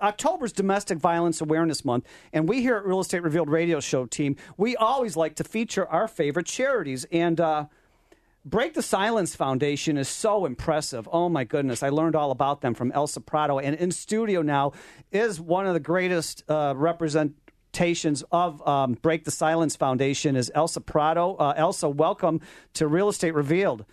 [0.00, 4.36] October's Domestic Violence Awareness Month, and we here at Real Estate Revealed Radio Show team,
[4.56, 7.06] we always like to feature our favorite charities.
[7.12, 7.66] And uh,
[8.44, 11.08] Break the Silence Foundation is so impressive.
[11.12, 14.72] Oh my goodness, I learned all about them from Elsa Prado, and in studio now
[15.12, 20.80] is one of the greatest uh, representations of um, Break the Silence Foundation is Elsa
[20.80, 21.36] Prado.
[21.36, 22.40] Uh, Elsa, welcome
[22.74, 23.84] to Real Estate Revealed.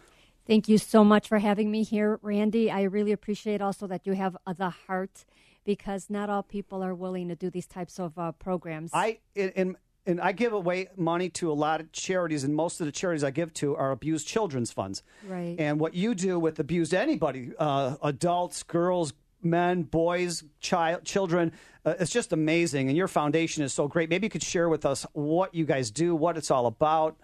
[0.50, 2.72] Thank you so much for having me here, Randy.
[2.72, 5.24] I really appreciate also that you have uh, the heart
[5.64, 8.90] because not all people are willing to do these types of uh, programs.
[8.92, 9.76] I and
[10.08, 13.24] and I give away money to a lot of charities, and most of the charities
[13.24, 15.04] I give to are abused children's funds.
[15.28, 15.56] Right.
[15.60, 21.52] And what you do with abused anybody, uh, adults, girls, men, boys, child, children,
[21.86, 22.88] uh, it's just amazing.
[22.88, 24.10] And your foundation is so great.
[24.10, 27.18] Maybe you could share with us what you guys do, what it's all about.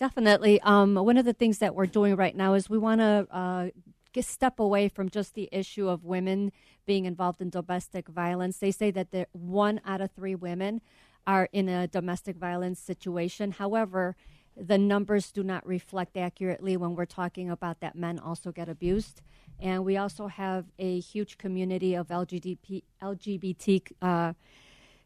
[0.00, 0.62] Definitely.
[0.62, 3.68] Um, one of the things that we're doing right now is we want to uh,
[4.22, 6.52] step away from just the issue of women
[6.86, 8.56] being involved in domestic violence.
[8.56, 10.80] They say that one out of three women
[11.26, 13.50] are in a domestic violence situation.
[13.50, 14.16] However,
[14.56, 19.20] the numbers do not reflect accurately when we're talking about that men also get abused.
[19.58, 24.32] And we also have a huge community of LGBT, LGBT uh,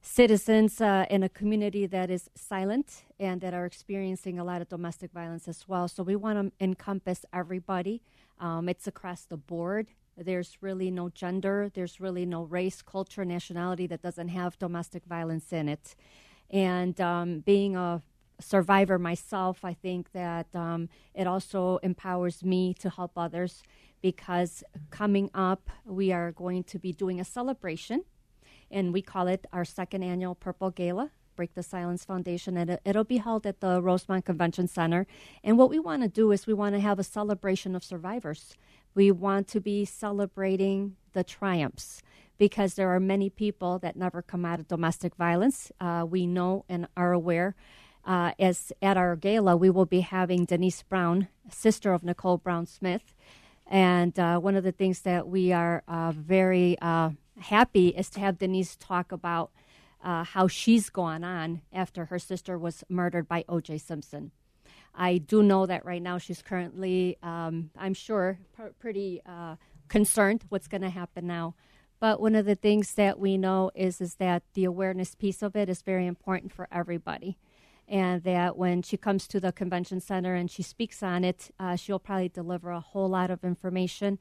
[0.05, 4.69] citizens uh, in a community that is silent and that are experiencing a lot of
[4.69, 5.89] domestic violence as well.
[5.89, 8.03] So we want to encompass everybody.
[8.39, 9.87] Um, it's across the board.
[10.17, 15.53] There's really no gender, there's really no race, culture, nationality that doesn't have domestic violence
[15.53, 15.97] in it.
[16.51, 18.03] And um, being a
[18.39, 23.63] survivor myself, I think that um, it also empowers me to help others
[24.03, 28.05] because coming up, we are going to be doing a celebration
[28.75, 31.13] and we call it our second annual Purple Gala.
[31.37, 35.07] Break the Silence Foundation, and it'll be held at the Rosemont Convention Center.
[35.43, 38.55] And what we want to do is we want to have a celebration of survivors.
[38.95, 42.03] We want to be celebrating the triumphs
[42.39, 45.73] because there are many people that never come out of domestic violence.
[45.81, 47.57] Uh, we know and are aware.
[48.05, 52.67] Uh, as at our gala, we will be having Denise Brown, sister of Nicole Brown
[52.67, 53.15] Smith,
[53.67, 58.21] and uh, one of the things that we are uh, very uh, happy is to
[58.21, 59.51] have Denise talk about
[60.03, 63.79] uh, how she's gone on after her sister was murdered by O.J.
[63.79, 64.31] Simpson.
[64.95, 69.57] I do know that right now she's currently, um, I'm sure, pr- pretty uh,
[69.89, 71.55] concerned what's going to happen now.
[72.01, 75.57] But one of the things that we know is is that the awareness piece of
[75.57, 77.39] it is very important for everybody,
[77.89, 81.77] and that when she comes to the convention center and she speaks on it, uh,
[81.77, 84.19] she'll probably deliver a whole lot of information.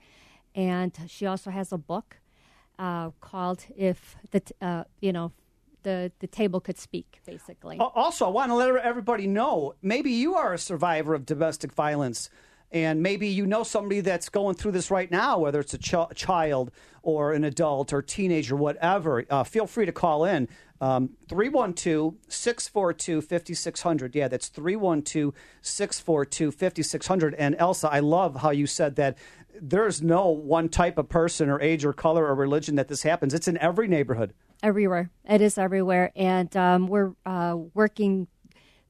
[0.56, 2.18] And she also has a book
[2.80, 5.32] uh, called "If the t- uh, you know
[5.84, 7.78] the the table could speak," basically.
[7.80, 12.30] Also, I want to let everybody know maybe you are a survivor of domestic violence.
[12.72, 16.16] And maybe you know somebody that's going through this right now, whether it's a ch-
[16.16, 16.72] child
[17.04, 19.24] or an adult or teenager, whatever.
[19.30, 20.48] Uh, feel free to call in.
[20.82, 24.16] Um, 312 642 5600.
[24.16, 27.36] Yeah, that's 312 642 5600.
[27.36, 29.20] And Elsa, I love how you said that
[29.62, 33.34] there's no one type of person or age or color or religion that this happens.
[33.34, 34.34] It's in every neighborhood.
[34.62, 35.10] everywhere.
[35.26, 38.28] It is everywhere, and um, we're uh, working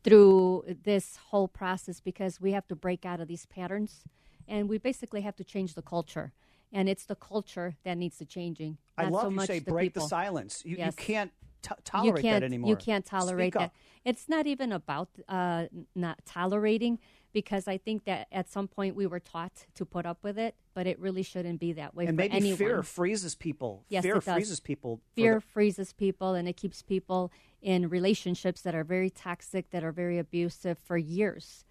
[0.04, 4.04] through this whole process because we have to break out of these patterns,
[4.48, 6.34] and we basically have to change the culture.
[6.72, 8.78] And it's the culture that needs the changing.
[8.98, 10.04] I love so you much say the break people.
[10.04, 10.64] the silence.
[10.66, 12.70] You, you can't t- you tolerate can't, that anymore.
[12.70, 13.66] You can't tolerate Speak that.
[13.66, 13.74] up.
[14.04, 16.98] It's not even about uh, not tolerating
[17.34, 20.56] because I think that at some point we were taught to put up with it,
[20.74, 22.58] but it really shouldn't be that way And for maybe anyone.
[22.58, 23.84] fear freezes people.
[23.90, 24.34] Yes, fear it does.
[24.36, 25.02] freezes people.
[25.16, 27.32] Fear the- freezes people, and it keeps people
[27.62, 31.66] in relationships that are very toxic, that are very abusive for years,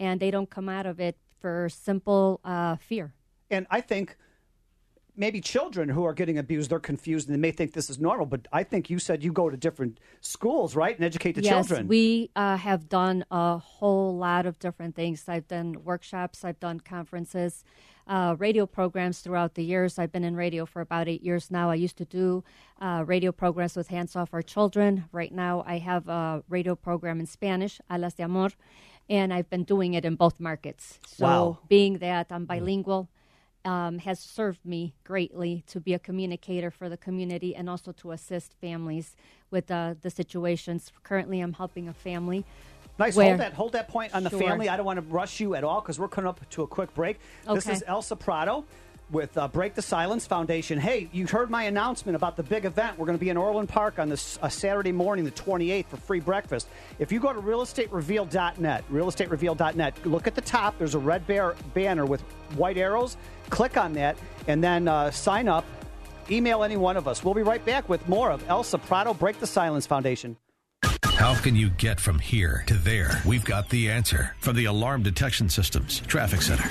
[0.00, 3.12] and they don't come out of it for simple uh, fear.
[3.50, 4.16] And I think
[5.16, 8.26] maybe children who are getting abused, they're confused and they may think this is normal.
[8.26, 11.66] But I think you said you go to different schools, right, and educate the yes,
[11.66, 11.88] children.
[11.88, 15.28] we uh, have done a whole lot of different things.
[15.28, 17.64] I've done workshops, I've done conferences,
[18.06, 19.98] uh, radio programs throughout the years.
[19.98, 21.70] I've been in radio for about eight years now.
[21.70, 22.42] I used to do
[22.80, 25.04] uh, radio programs with Hands Off Our Children.
[25.12, 28.50] Right now, I have a radio program in Spanish, Alas de Amor,
[29.08, 30.98] and I've been doing it in both markets.
[31.06, 31.58] So, Wow.
[31.68, 33.08] being that I'm bilingual,
[33.64, 38.12] um, has served me greatly to be a communicator for the community and also to
[38.12, 39.16] assist families
[39.50, 40.92] with uh, the situations.
[41.02, 42.44] Currently, I'm helping a family.
[42.98, 43.16] Nice.
[43.16, 43.52] where- Hold that.
[43.54, 44.68] Hold that point on the family.
[44.68, 46.92] I don't want to rush you at all because we're coming up to a quick
[46.94, 47.18] break.
[47.52, 48.64] This is Elsa Prado
[49.10, 50.78] with uh, Break the Silence Foundation.
[50.78, 52.98] Hey, you heard my announcement about the big event.
[52.98, 55.96] We're going to be in Orland Park on this uh, Saturday morning, the 28th, for
[55.98, 56.66] free breakfast.
[56.98, 60.78] If you go to realestatereveal.net, realestatereveal.net, look at the top.
[60.78, 62.22] There's a red bear banner with
[62.56, 63.16] white arrows.
[63.52, 64.16] Click on that
[64.48, 65.66] and then uh, sign up.
[66.30, 67.22] Email any one of us.
[67.22, 70.38] We'll be right back with more of Elsa Prado Break the Silence Foundation.
[71.04, 73.20] How can you get from here to there?
[73.26, 76.64] We've got the answer from the Alarm Detection Systems Traffic Center.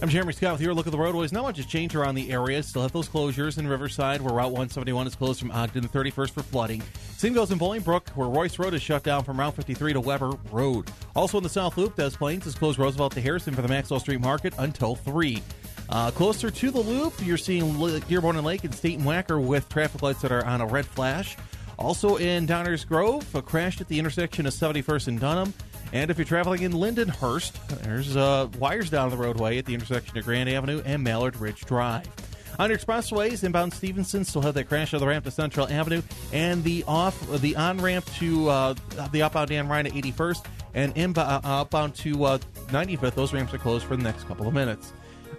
[0.00, 1.30] I'm Jeremy Scott with your look at the roadways.
[1.30, 2.62] Not much has changed around the area.
[2.62, 6.30] Still have those closures in Riverside, where Route 171 is closed from Ogden to 31st
[6.30, 6.82] for flooding.
[7.18, 10.32] Same goes in Bolingbrook, where Royce Road is shut down from Route 53 to Weber
[10.50, 10.90] Road.
[11.14, 14.00] Also in the South Loop, Des Plaines is closed Roosevelt to Harrison for the Maxwell
[14.00, 15.40] Street Market until 3.
[15.88, 17.74] Uh, closer to the loop, you're seeing
[18.08, 20.86] Dearborn and Lake and State and Wacker with traffic lights that are on a red
[20.86, 21.36] flash.
[21.78, 25.52] Also in Downers Grove, a crash at the intersection of 71st and Dunham.
[25.92, 27.52] And if you're traveling in Lindenhurst,
[27.82, 31.60] there's uh, wires down the roadway at the intersection of Grand Avenue and Mallard Ridge
[31.66, 32.08] Drive.
[32.58, 36.02] On your expressways, inbound Stevenson still have that crash on the ramp to Central Avenue,
[36.32, 38.74] and the off the on ramp to uh,
[39.10, 43.14] the outbound Dan Ryan at 81st, and inbound uh, outbound to uh, 95th.
[43.14, 44.92] Those ramps are closed for the next couple of minutes.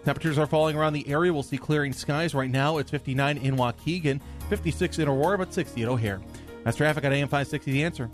[0.05, 1.33] Temperatures are falling around the area.
[1.33, 2.35] We'll see clearing skies.
[2.35, 6.21] Right now, it's 59 in Waukegan, 56 in Aurora, but 60 at O'Hare.
[6.63, 7.71] That's traffic at AM 560.
[7.71, 8.09] The answer.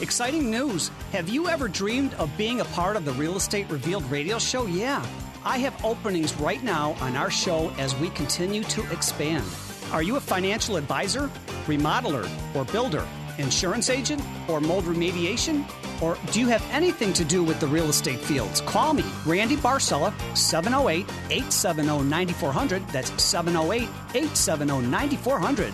[0.00, 0.88] Exciting news!
[1.12, 4.66] Have you ever dreamed of being a part of the Real Estate Revealed radio show?
[4.66, 5.04] Yeah.
[5.44, 9.44] I have openings right now on our show as we continue to expand.
[9.92, 11.28] Are you a financial advisor,
[11.66, 13.06] remodeler, or builder,
[13.38, 15.64] insurance agent, or mold remediation?
[16.00, 18.60] Or do you have anything to do with the real estate fields?
[18.62, 22.86] Call me, Randy Barcella, 708 870 9400.
[22.88, 25.72] That's 708 870 9400.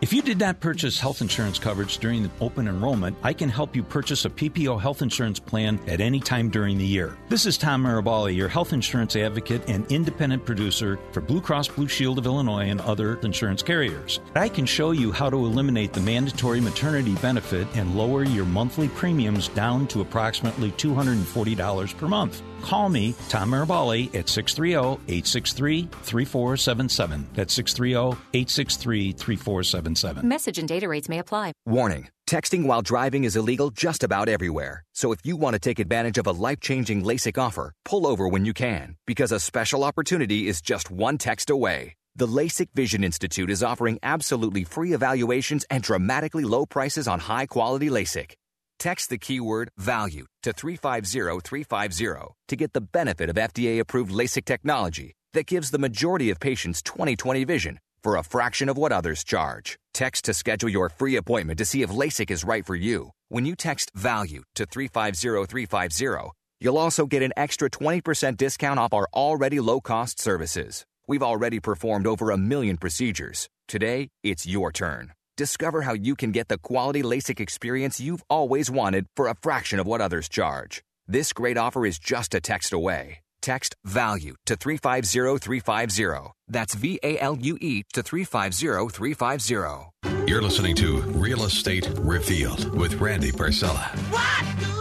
[0.00, 3.76] If you did not purchase health insurance coverage during the open enrollment, I can help
[3.76, 7.18] you purchase a PPO health insurance plan at any time during the year.
[7.28, 11.86] This is Tom Marabali, your health insurance advocate and independent producer for Blue Cross Blue
[11.86, 14.20] Shield of Illinois and other insurance carriers.
[14.34, 18.88] I can show you how to eliminate the mandatory maternity benefit and lower your monthly
[18.88, 22.42] premiums down to approximately $240 per month.
[22.62, 27.24] Call me, Tom Marabali, at 630-863-3477.
[27.34, 30.22] That's 630-863-3477.
[30.22, 31.52] Message and data rates may apply.
[31.66, 34.84] Warning texting while driving is illegal just about everywhere.
[34.94, 38.28] So if you want to take advantage of a life changing LASIK offer, pull over
[38.28, 41.94] when you can, because a special opportunity is just one text away.
[42.14, 47.46] The LASIK Vision Institute is offering absolutely free evaluations and dramatically low prices on high
[47.46, 48.34] quality LASIK.
[48.80, 55.12] Text the keyword value to 350350 to get the benefit of FDA approved LASIK technology.
[55.32, 59.76] that gives the majority of patients 20/20 vision for a fraction of what others charge.
[59.92, 63.10] Text to schedule your free appointment to see if LASIK is right for you.
[63.28, 69.08] When you text VALUE to 350350, you'll also get an extra 20% discount off our
[69.12, 70.84] already low-cost services.
[71.06, 73.48] We've already performed over a million procedures.
[73.68, 75.12] Today, it's your turn.
[75.40, 79.80] Discover how you can get the quality LASIK experience you've always wanted for a fraction
[79.80, 80.82] of what others charge.
[81.08, 83.20] This great offer is just a text away.
[83.40, 86.32] Text VALUE to 350350.
[86.46, 90.30] That's V A L U E to 350350.
[90.30, 93.88] You're listening to Real Estate Revealed with Randy Barcella.
[94.12, 94.79] I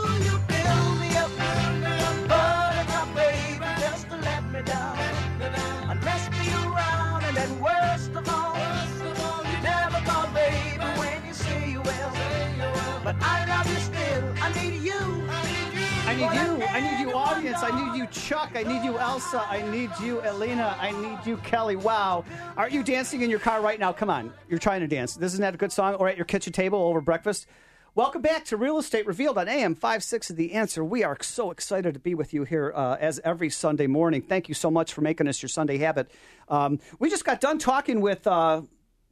[17.63, 17.81] audience.
[17.81, 18.51] I need you, Chuck.
[18.55, 19.45] I need you, Elsa.
[19.49, 20.77] I need you, Elena.
[20.79, 21.75] I need you, Kellie.
[21.75, 22.25] Wow.
[22.57, 23.91] Aren't you dancing in your car right now?
[23.91, 24.33] Come on.
[24.49, 25.15] You're trying to dance.
[25.15, 25.95] This Isn't that a good song?
[25.95, 27.47] Or at your kitchen table over breakfast?
[27.95, 30.83] Welcome back to Real Estate Revealed on AM 56 of The Answer.
[30.83, 34.21] We are so excited to be with you here uh, as every Sunday morning.
[34.21, 36.09] Thank you so much for making us your Sunday habit.
[36.47, 38.61] Um, we just got done talking with uh,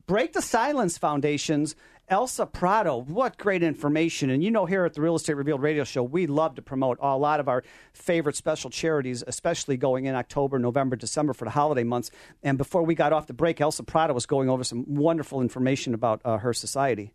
[0.06, 1.76] Break the Silence Foundation's
[2.10, 2.98] Elsa Prado.
[2.98, 4.30] What great information.
[4.30, 6.98] And you know, here at the Real Estate Revealed radio show, we love to promote
[7.02, 11.52] a lot of our favorite special charities, especially going in October, November, December for the
[11.52, 12.10] holiday months.
[12.44, 15.94] And before we got off the break, Elsa Prado was going over some wonderful information
[15.94, 17.12] about uh, her society.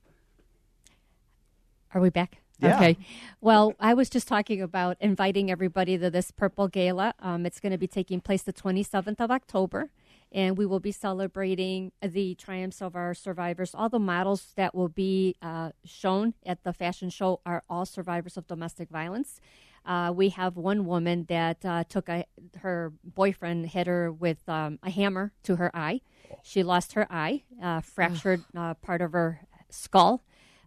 [1.95, 2.43] Are we back?
[2.59, 2.77] Yeah.
[2.77, 2.99] Okay.
[3.41, 7.15] Well, I was just talking about inviting everybody to this Purple Gala.
[7.19, 9.91] Um, it's going to be taking place the 27th of October,
[10.33, 13.75] and we will be celebrating the triumphs of our survivors.
[13.75, 18.37] All the models that will be uh, shown at the fashion show are all survivors
[18.37, 19.41] of domestic violence.
[19.85, 22.25] Uh, we have one woman that uh, took a,
[22.59, 26.01] her boyfriend hit her with um, a hammer to her eye.
[26.43, 30.23] She lost her eye, uh, fractured uh, part of her skull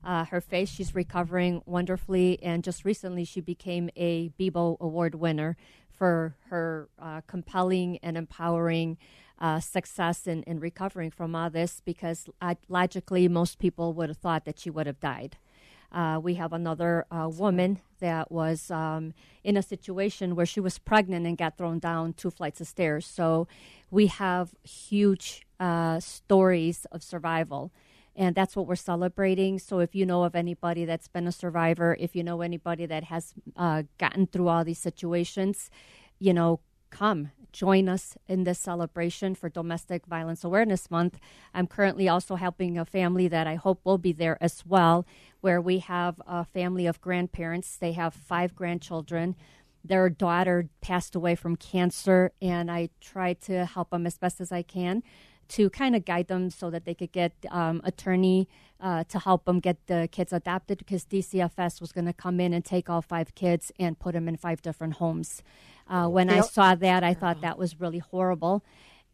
[0.05, 0.69] uh, her face.
[0.69, 5.57] She's recovering wonderfully, and just recently she became a Bebo Award winner
[5.89, 8.97] for her uh, compelling and empowering
[9.39, 11.81] uh, success in, in recovering from all this.
[11.83, 15.37] Because uh, logically, most people would have thought that she would have died.
[15.91, 19.13] Uh, we have another uh, woman that was um,
[19.43, 23.05] in a situation where she was pregnant and got thrown down two flights of stairs.
[23.05, 23.47] So
[23.89, 25.45] we have huge
[25.99, 27.71] stories of survival
[28.15, 29.59] and that's what we're celebrating.
[29.59, 33.05] So if you know of anybody that's been a survivor, if you know anybody that
[33.05, 35.69] has uh, gotten through all these situations,
[36.19, 41.17] you know, come join us in this celebration for Domestic Violence Awareness Month.
[41.53, 45.05] I'm currently also helping a family that I hope will be there as well,
[45.39, 47.77] where we have a family of grandparents.
[47.77, 49.37] They have five grandchildren.
[49.85, 54.51] Their daughter passed away from cancer, and I try to help them as best as
[54.51, 55.01] I can
[55.47, 58.49] to kind of guide them so that they could get um, attorney
[58.81, 62.51] uh, to help them get the kids adopted because DCFS was going to come in
[62.51, 65.41] and take all five kids and put them in five different homes.
[65.87, 68.63] Uh, when I saw that, I thought that was really horrible.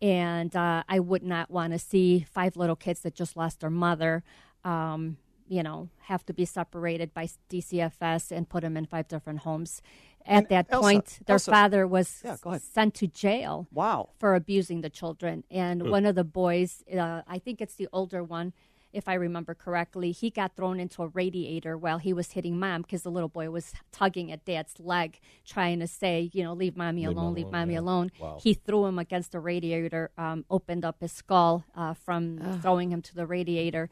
[0.02, 3.70] And uh, I would not want to see five little kids that just lost their
[3.70, 4.24] mother,
[4.64, 5.18] um,
[5.48, 9.82] you know, have to be separated by DCFS and put them in five different homes
[10.26, 13.68] at And that Elsa- point, their Elsa- father was Yeah, sent to jail.
[13.72, 14.10] Wow.
[14.18, 15.44] For abusing the children.
[15.52, 15.90] And Ugh.
[15.90, 18.54] one of the boys, uh, I think it's the older one,
[18.94, 22.82] if I remember correctly, he got thrown into a radiator while he was hitting mom
[22.82, 26.78] because the little boy was tugging at dad's leg, trying to say, you know, leave
[26.78, 27.80] mommy Leave alone, mom leave alone, mommy yeah.
[27.80, 28.12] alone.
[28.20, 28.40] Wow.
[28.42, 33.02] He threw him against the radiator, um, opened up his skull uh, from throwing him
[33.04, 33.90] to the radiator.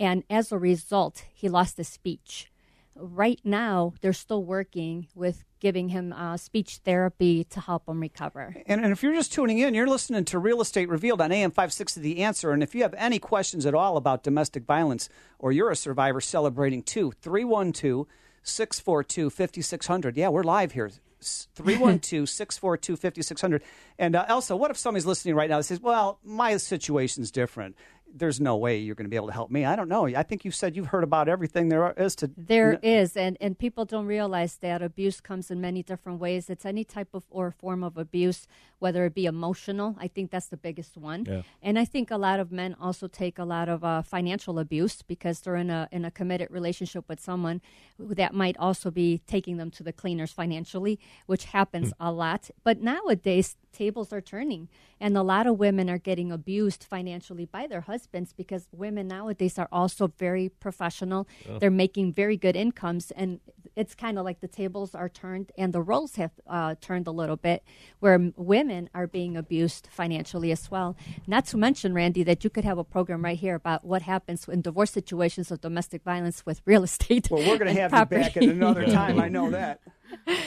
[0.00, 2.48] And as a result, he lost his speech
[2.94, 8.56] right now they're still working with giving him uh, speech therapy to help him recover.
[8.66, 11.52] And, and if you're just tuning in, you're listening to Real Estate Revealed on AM
[11.52, 12.50] 560 The Answer.
[12.50, 15.08] And if you have any questions at all about domestic violence
[15.38, 18.08] or you're a survivor celebrating too, 312
[18.42, 20.16] 642 5600.
[20.16, 20.90] Yeah, we're live here.
[21.20, 23.62] 312 642 5600.
[24.00, 27.76] And uh, Elsa, what if somebody's listening right now that says, well, my situation's different?
[28.14, 29.64] There's no way you're going to be able to help me.
[29.64, 30.06] I don't know.
[30.06, 32.30] I think you said you've heard about everything there is to.
[32.36, 36.50] There is, and, and people don't realize that abuse comes in many different ways.
[36.50, 38.46] It's any type of or form of abuse,
[38.78, 39.96] whether it be emotional.
[39.98, 41.24] I think that's the biggest one.
[41.24, 41.42] Yeah.
[41.62, 45.02] And I think a lot of men also take a lot of uh, financial abuse
[45.02, 47.60] because they're in a in a committed relationship with someone
[47.98, 52.50] that might also be taking them to the cleaners financially, which happens a lot.
[52.62, 54.68] But nowadays, tables are turning,
[55.00, 59.58] and a lot of women are getting abused financially by their husbands because women nowadays
[59.58, 61.26] are also very professional.
[61.48, 61.58] Yeah.
[61.58, 63.40] They're making very good incomes, and
[63.74, 67.10] it's kind of like the tables are turned and the roles have uh, turned a
[67.10, 67.62] little bit,
[68.00, 70.96] where m- women are being abused financially as well.
[71.26, 74.46] Not to mention, Randy, that you could have a program right here about what happens
[74.48, 77.30] in divorce situations of domestic violence with real estate.
[77.30, 79.18] Well, we're going to and have you back at another time.
[79.20, 79.80] I know that.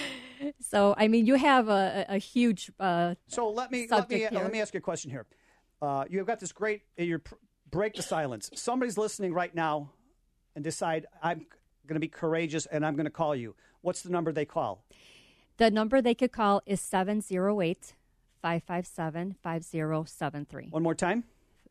[0.59, 2.71] So, I mean, you have a, a huge.
[2.79, 4.29] Uh, so let me let me here.
[4.31, 5.25] let me ask you a question here.
[5.81, 6.81] Uh, you've got this great.
[6.97, 7.21] You
[7.69, 8.49] break the silence.
[8.53, 9.91] Somebody's listening right now,
[10.55, 11.45] and decide I'm
[11.87, 13.55] going to be courageous and I'm going to call you.
[13.81, 14.83] What's the number they call?
[15.57, 17.93] The number they could call is 708
[18.41, 20.67] 557 5073.
[20.69, 21.23] One more time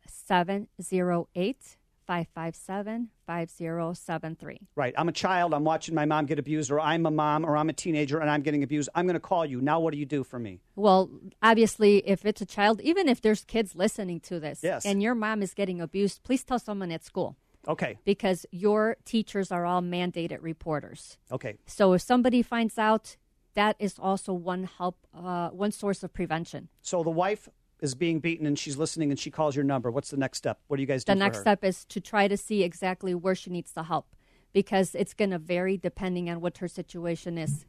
[0.07, 1.77] 708
[2.07, 4.61] 557 5073.
[4.77, 4.95] Right.
[4.97, 5.55] I'm a child.
[5.55, 8.31] I'm watching my mom get abused, or I'm a mom, or I'm a teenager and
[8.31, 8.89] I'm getting abused.
[8.95, 9.61] I'm going to call you.
[9.61, 10.61] Now, what do you do for me?
[10.77, 11.11] Well,
[11.43, 14.85] obviously, if it's a child, even if there's kids listening to this Yes.
[14.85, 17.37] and your mom is getting abused, please tell someone at school.
[17.67, 17.97] Okay.
[18.05, 21.17] Because your teachers are all mandated reporters.
[21.33, 21.57] Okay.
[21.67, 23.17] So if somebody finds out,
[23.55, 26.69] that is also one help, uh, one source of prevention.
[26.83, 27.49] So the wife
[27.81, 29.91] is being beaten and she's listening and she calls your number.
[29.91, 30.61] What's the next step?
[30.69, 31.13] What do you guys do?
[31.13, 31.43] The next her?
[31.43, 34.07] step is to try to see exactly where she needs the help
[34.53, 37.67] because it's going to vary depending on what her situation is.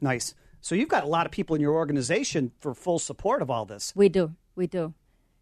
[0.00, 0.34] Nice.
[0.60, 3.64] So you've got a lot of people in your organization for full support of all
[3.64, 3.92] this.
[3.94, 4.34] We do.
[4.56, 4.94] We do.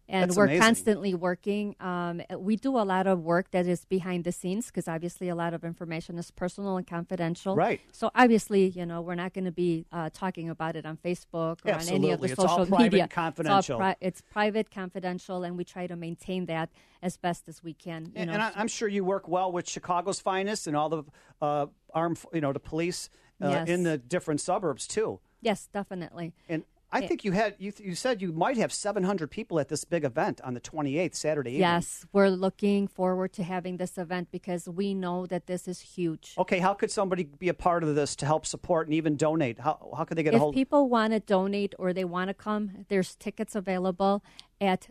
[0.07, 0.61] And That's we're amazing.
[0.61, 1.75] constantly working.
[1.79, 5.35] Um, we do a lot of work that is behind the scenes because obviously a
[5.35, 7.55] lot of information is personal and confidential.
[7.55, 7.81] Right.
[7.91, 11.57] So obviously, you know, we're not going to be uh, talking about it on Facebook
[11.65, 12.31] or on any of the Absolutely.
[12.31, 13.07] It's all social private media.
[13.07, 13.57] confidential.
[13.59, 16.69] It's, all pri- it's private, confidential, and we try to maintain that
[17.01, 18.05] as best as we can.
[18.05, 20.89] You And, know, and I, I'm sure you work well with Chicago's finest and all
[20.89, 21.03] the
[21.41, 23.09] uh, armed, you know, the police
[23.41, 23.69] uh, Yes.
[23.69, 25.19] in the different suburbs too.
[25.41, 26.33] yes, definitely.
[26.47, 26.63] And
[26.95, 30.03] I think you had you, you said you might have 700 people at this big
[30.03, 31.61] event on the 28th Saturday evening.
[31.61, 36.33] Yes, we're looking forward to having this event because we know that this is huge.
[36.37, 39.59] Okay, how could somebody be a part of this to help support and even donate?
[39.59, 42.33] How how could they get a if people want to donate or they want to
[42.33, 44.23] come, there's tickets available
[44.61, 44.89] at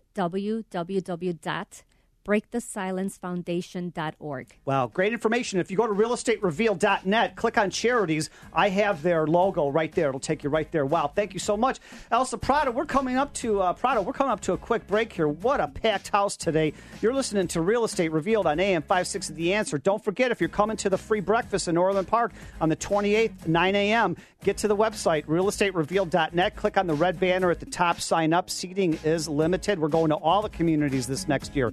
[2.24, 4.56] www.breakthesilencefoundation.org.
[4.64, 5.60] Wow, great information.
[5.60, 8.30] If you go to realestatereveal.net, click on charities.
[8.52, 10.08] I have their logo right there.
[10.08, 10.86] It'll take you right there.
[10.86, 11.78] Wow, thank you so much.
[12.10, 15.12] Elsa Prado, we're coming up to uh, Prado, we're coming up to a quick break
[15.12, 15.28] here.
[15.28, 16.72] What a packed house today.
[17.00, 19.78] You're listening to Real Estate Revealed on AM 560 The Answer.
[19.78, 23.46] Don't forget if you're coming to the free breakfast in Orland Park on the 28th,
[23.46, 28.00] 9 a.m., get to the website realestaterevealed.net, click on the red banner at the top,
[28.00, 28.50] sign up.
[28.50, 29.78] Seating is limited.
[29.78, 31.72] We're going to all the communities this next year.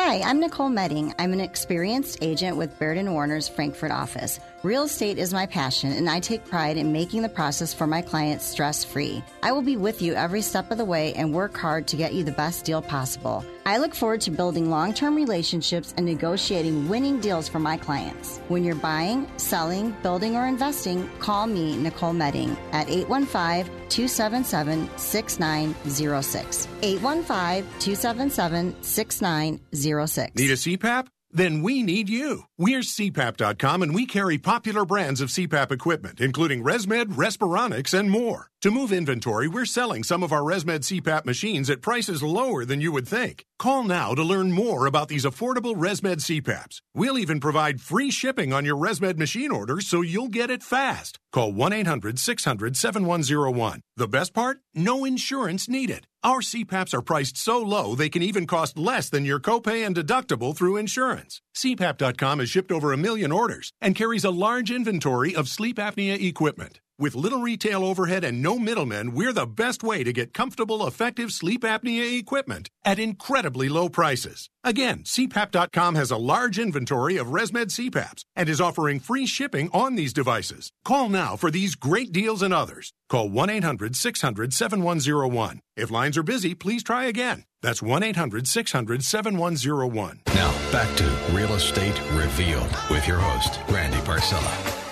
[0.00, 1.12] Hi, I'm Nicole Medding.
[1.18, 4.38] I'm an experienced agent with Baird Warner's Frankfort office.
[4.64, 8.02] Real estate is my passion, and I take pride in making the process for my
[8.02, 9.22] clients stress free.
[9.40, 12.12] I will be with you every step of the way and work hard to get
[12.12, 13.44] you the best deal possible.
[13.66, 18.38] I look forward to building long term relationships and negotiating winning deals for my clients.
[18.48, 26.68] When you're buying, selling, building, or investing, call me, Nicole Medding, at 815 277 6906.
[26.82, 30.34] 815 277 6906.
[30.34, 31.06] Need a CPAP?
[31.30, 32.44] Then we need you.
[32.56, 38.50] We're CPAP.com and we carry popular brands of CPAP equipment, including ResMed, Respironics, and more.
[38.62, 42.80] To move inventory, we're selling some of our ResMed CPAP machines at prices lower than
[42.80, 43.44] you would think.
[43.56, 46.80] Call now to learn more about these affordable ResMed CPAPs.
[46.92, 51.20] We'll even provide free shipping on your ResMed machine order so you'll get it fast.
[51.32, 53.80] Call 1 800 600 7101.
[53.96, 54.58] The best part?
[54.74, 56.08] No insurance needed.
[56.24, 59.94] Our CPAPs are priced so low they can even cost less than your copay and
[59.94, 61.40] deductible through insurance.
[61.56, 66.20] CPAP.com has shipped over a million orders and carries a large inventory of sleep apnea
[66.20, 66.80] equipment.
[67.00, 71.30] With little retail overhead and no middlemen, we're the best way to get comfortable, effective
[71.30, 74.50] sleep apnea equipment at incredibly low prices.
[74.64, 79.94] Again, CPAP.com has a large inventory of ResMed CPAPs and is offering free shipping on
[79.94, 80.72] these devices.
[80.84, 82.92] Call now for these great deals and others.
[83.08, 85.60] Call 1 800 600 7101.
[85.76, 87.44] If lines are busy, please try again.
[87.62, 90.22] That's 1 800 600 7101.
[90.34, 94.87] Now, back to Real Estate Revealed with your host, Randy Barcella.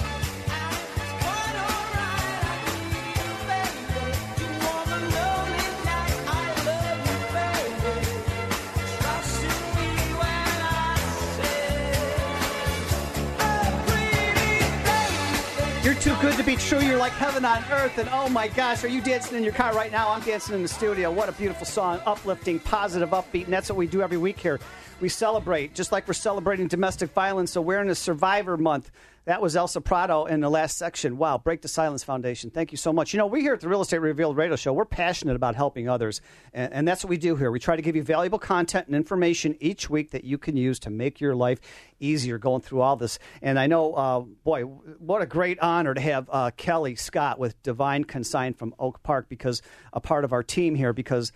[16.57, 16.80] Be true.
[16.80, 17.98] You're like heaven on earth.
[17.98, 20.11] And oh my gosh, are you dancing in your car right now?
[20.11, 21.11] I'm dancing in the studio.
[21.11, 22.00] What a beautiful song.
[22.07, 23.44] Uplifting, positive, upbeat.
[23.44, 24.59] And that's what we do every week here.
[25.00, 28.90] We celebrate, just like we're celebrating Domestic Violence Awareness Survivor Month.
[29.26, 31.18] That was Elsa Prado in the last section.
[31.18, 32.48] Wow, Break the Silence Foundation.
[32.48, 33.12] Thank you so much.
[33.12, 35.88] You know, we here at the Real Estate Revealed radio show, we're passionate about helping
[35.88, 36.20] others.
[36.52, 37.50] And, and, that's what we do here.
[37.50, 40.78] We try to give you valuable content and information each week that you can use
[40.78, 41.58] to make your life
[41.98, 43.18] easier going through all this.
[43.42, 47.60] And I know, uh, boy, what a great honor to have uh, Kellie Scott with
[47.64, 49.60] Divine Consign from Oak Park because
[49.92, 51.32] a part of our team here because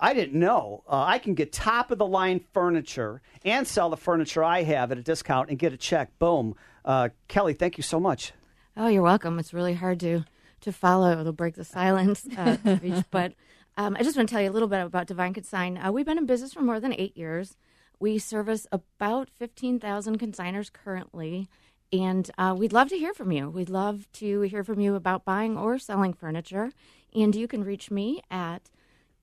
[0.00, 0.84] I didn't know.
[0.88, 4.92] Uh, I can get top of the line furniture and sell the furniture I have
[4.92, 6.18] at a discount and get a check.
[6.18, 6.54] Boom.
[6.88, 8.32] Uh, Kellie, thank you so much.
[8.74, 9.38] Oh, you're welcome.
[9.38, 10.24] It's really hard to
[10.62, 11.20] to follow.
[11.20, 12.56] It'll break the silence uh.
[13.10, 13.34] But
[13.76, 15.76] um, I just want to tell you a little bit about Divine Consign.
[15.76, 17.56] Uh, we've been in business for more than eight years.
[18.00, 21.48] We service about 15,000 consigners currently.
[21.92, 23.50] And uh, we'd love to hear from you.
[23.50, 26.72] We'd love to hear from you about buying or selling furniture.
[27.14, 28.70] And you can reach me at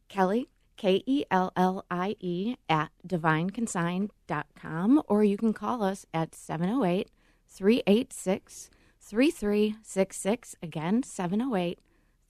[0.08, 6.36] Kellie, K E L L I E, at divineconsign.com, or you can call us at
[6.36, 7.10] 708
[7.56, 10.56] 386 3366.
[10.62, 11.80] Again, 708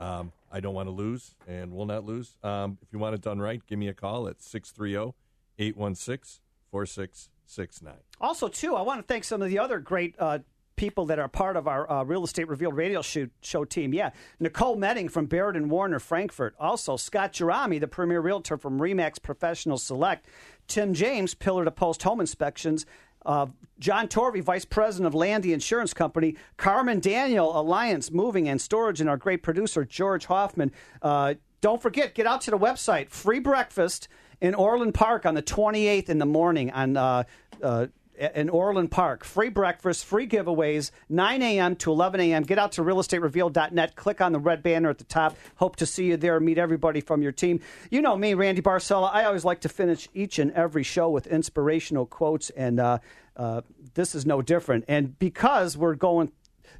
[0.00, 2.38] um, I don't want to lose and will not lose.
[2.42, 5.14] Um, if you want it done right, give me a call at 630
[5.58, 6.40] 816
[6.70, 7.94] 4669.
[8.20, 10.38] Also, too, I want to thank some of the other great uh,
[10.76, 13.92] people that are part of our uh, Real Estate Revealed radio show, show, team.
[13.92, 16.54] Yeah, Nicole Metting from Baird and Warner Frankfort.
[16.60, 20.26] Also, Scott Jerami, the premier realtor from Remax Professional Select.
[20.68, 22.86] Tim James, pillar to post home inspections.
[23.24, 23.46] Uh,
[23.80, 29.10] John Torvey, Vice President of Landy Insurance Company, Carmen Daniel, Alliance Moving and Storage, and
[29.10, 30.70] our great producer, George Hoffman.
[31.02, 33.10] Uh, don't forget, get out to the website.
[33.10, 34.06] Free breakfast
[34.40, 37.24] in Orland Park on the 28th in the morning on uh,
[37.62, 39.24] uh, in Orland Park.
[39.24, 41.76] Free breakfast, free giveaways, 9 a.m.
[41.76, 42.42] to 11 a.m.
[42.42, 43.96] Get out to realestatereveal.net.
[43.96, 45.36] Click on the red banner at the top.
[45.56, 46.38] Hope to see you there.
[46.40, 47.60] Meet everybody from your team.
[47.90, 49.10] You know me, Randy Barcella.
[49.12, 52.98] I always like to finish each and every show with inspirational quotes, and uh,
[53.36, 53.62] uh,
[53.94, 54.84] this is no different.
[54.88, 56.32] And because we're going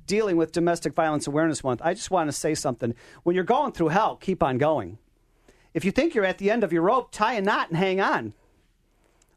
[0.07, 2.95] dealing with Domestic Violence Awareness Month, I just want to say something.
[3.25, 4.99] When you're going through hell, keep on going.
[5.75, 8.01] If you think you're at the end of your rope, tie a knot and hang
[8.01, 8.33] on.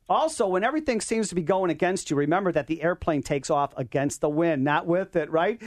[0.09, 3.73] Also, when everything seems to be going against you, remember that the airplane takes off
[3.77, 5.61] against the wind, not with it, right?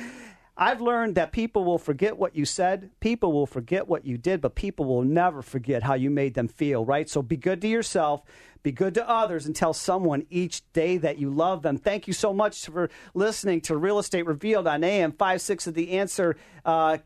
[0.57, 4.41] I've learned that people will forget what you said, people will forget what you did,
[4.41, 7.09] but people will never forget how you made them feel, right?
[7.09, 8.23] So be good to yourself,
[8.63, 11.79] be good to others, and tell someone each day that you love them.
[11.79, 15.93] Thank you so much for listening to Real Estate Revealed on AM 56 of The
[15.93, 16.37] Answer.
[16.65, 16.99] Uh,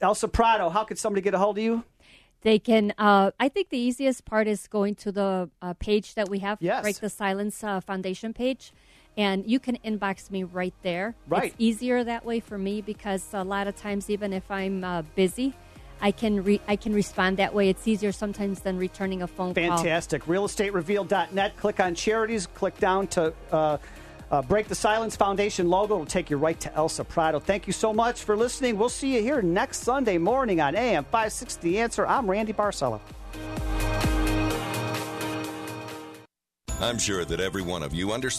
[0.00, 1.84] Elsa Prado, how could somebody get a hold of you?
[2.42, 2.94] They can.
[2.96, 6.58] Uh, I think the easiest part is going to the uh, page that we have,
[6.60, 6.82] yes.
[6.82, 8.72] Break the Silence uh, Foundation page,
[9.16, 11.14] and you can inbox me right there.
[11.28, 11.46] Right.
[11.46, 15.02] It's easier that way for me because a lot of times, even if I'm uh,
[15.14, 15.54] busy,
[16.00, 17.68] I can re- I can respond that way.
[17.68, 20.22] It's easier sometimes than returning a phone Fantastic.
[20.22, 20.32] call.
[20.32, 20.72] Fantastic.
[20.72, 21.56] RealEstateRevealed.net.
[21.56, 22.46] Click on charities.
[22.46, 23.76] Click down to uh,
[24.30, 27.40] uh, Break the Silence Foundation logo will take you right to Elsa Prado.
[27.40, 28.78] Thank you so much for listening.
[28.78, 32.06] We'll see you here next Sunday morning on AM 560 The Answer.
[32.06, 33.00] I'm Randy Barcella.
[36.80, 38.38] I'm sure that every one of you understands.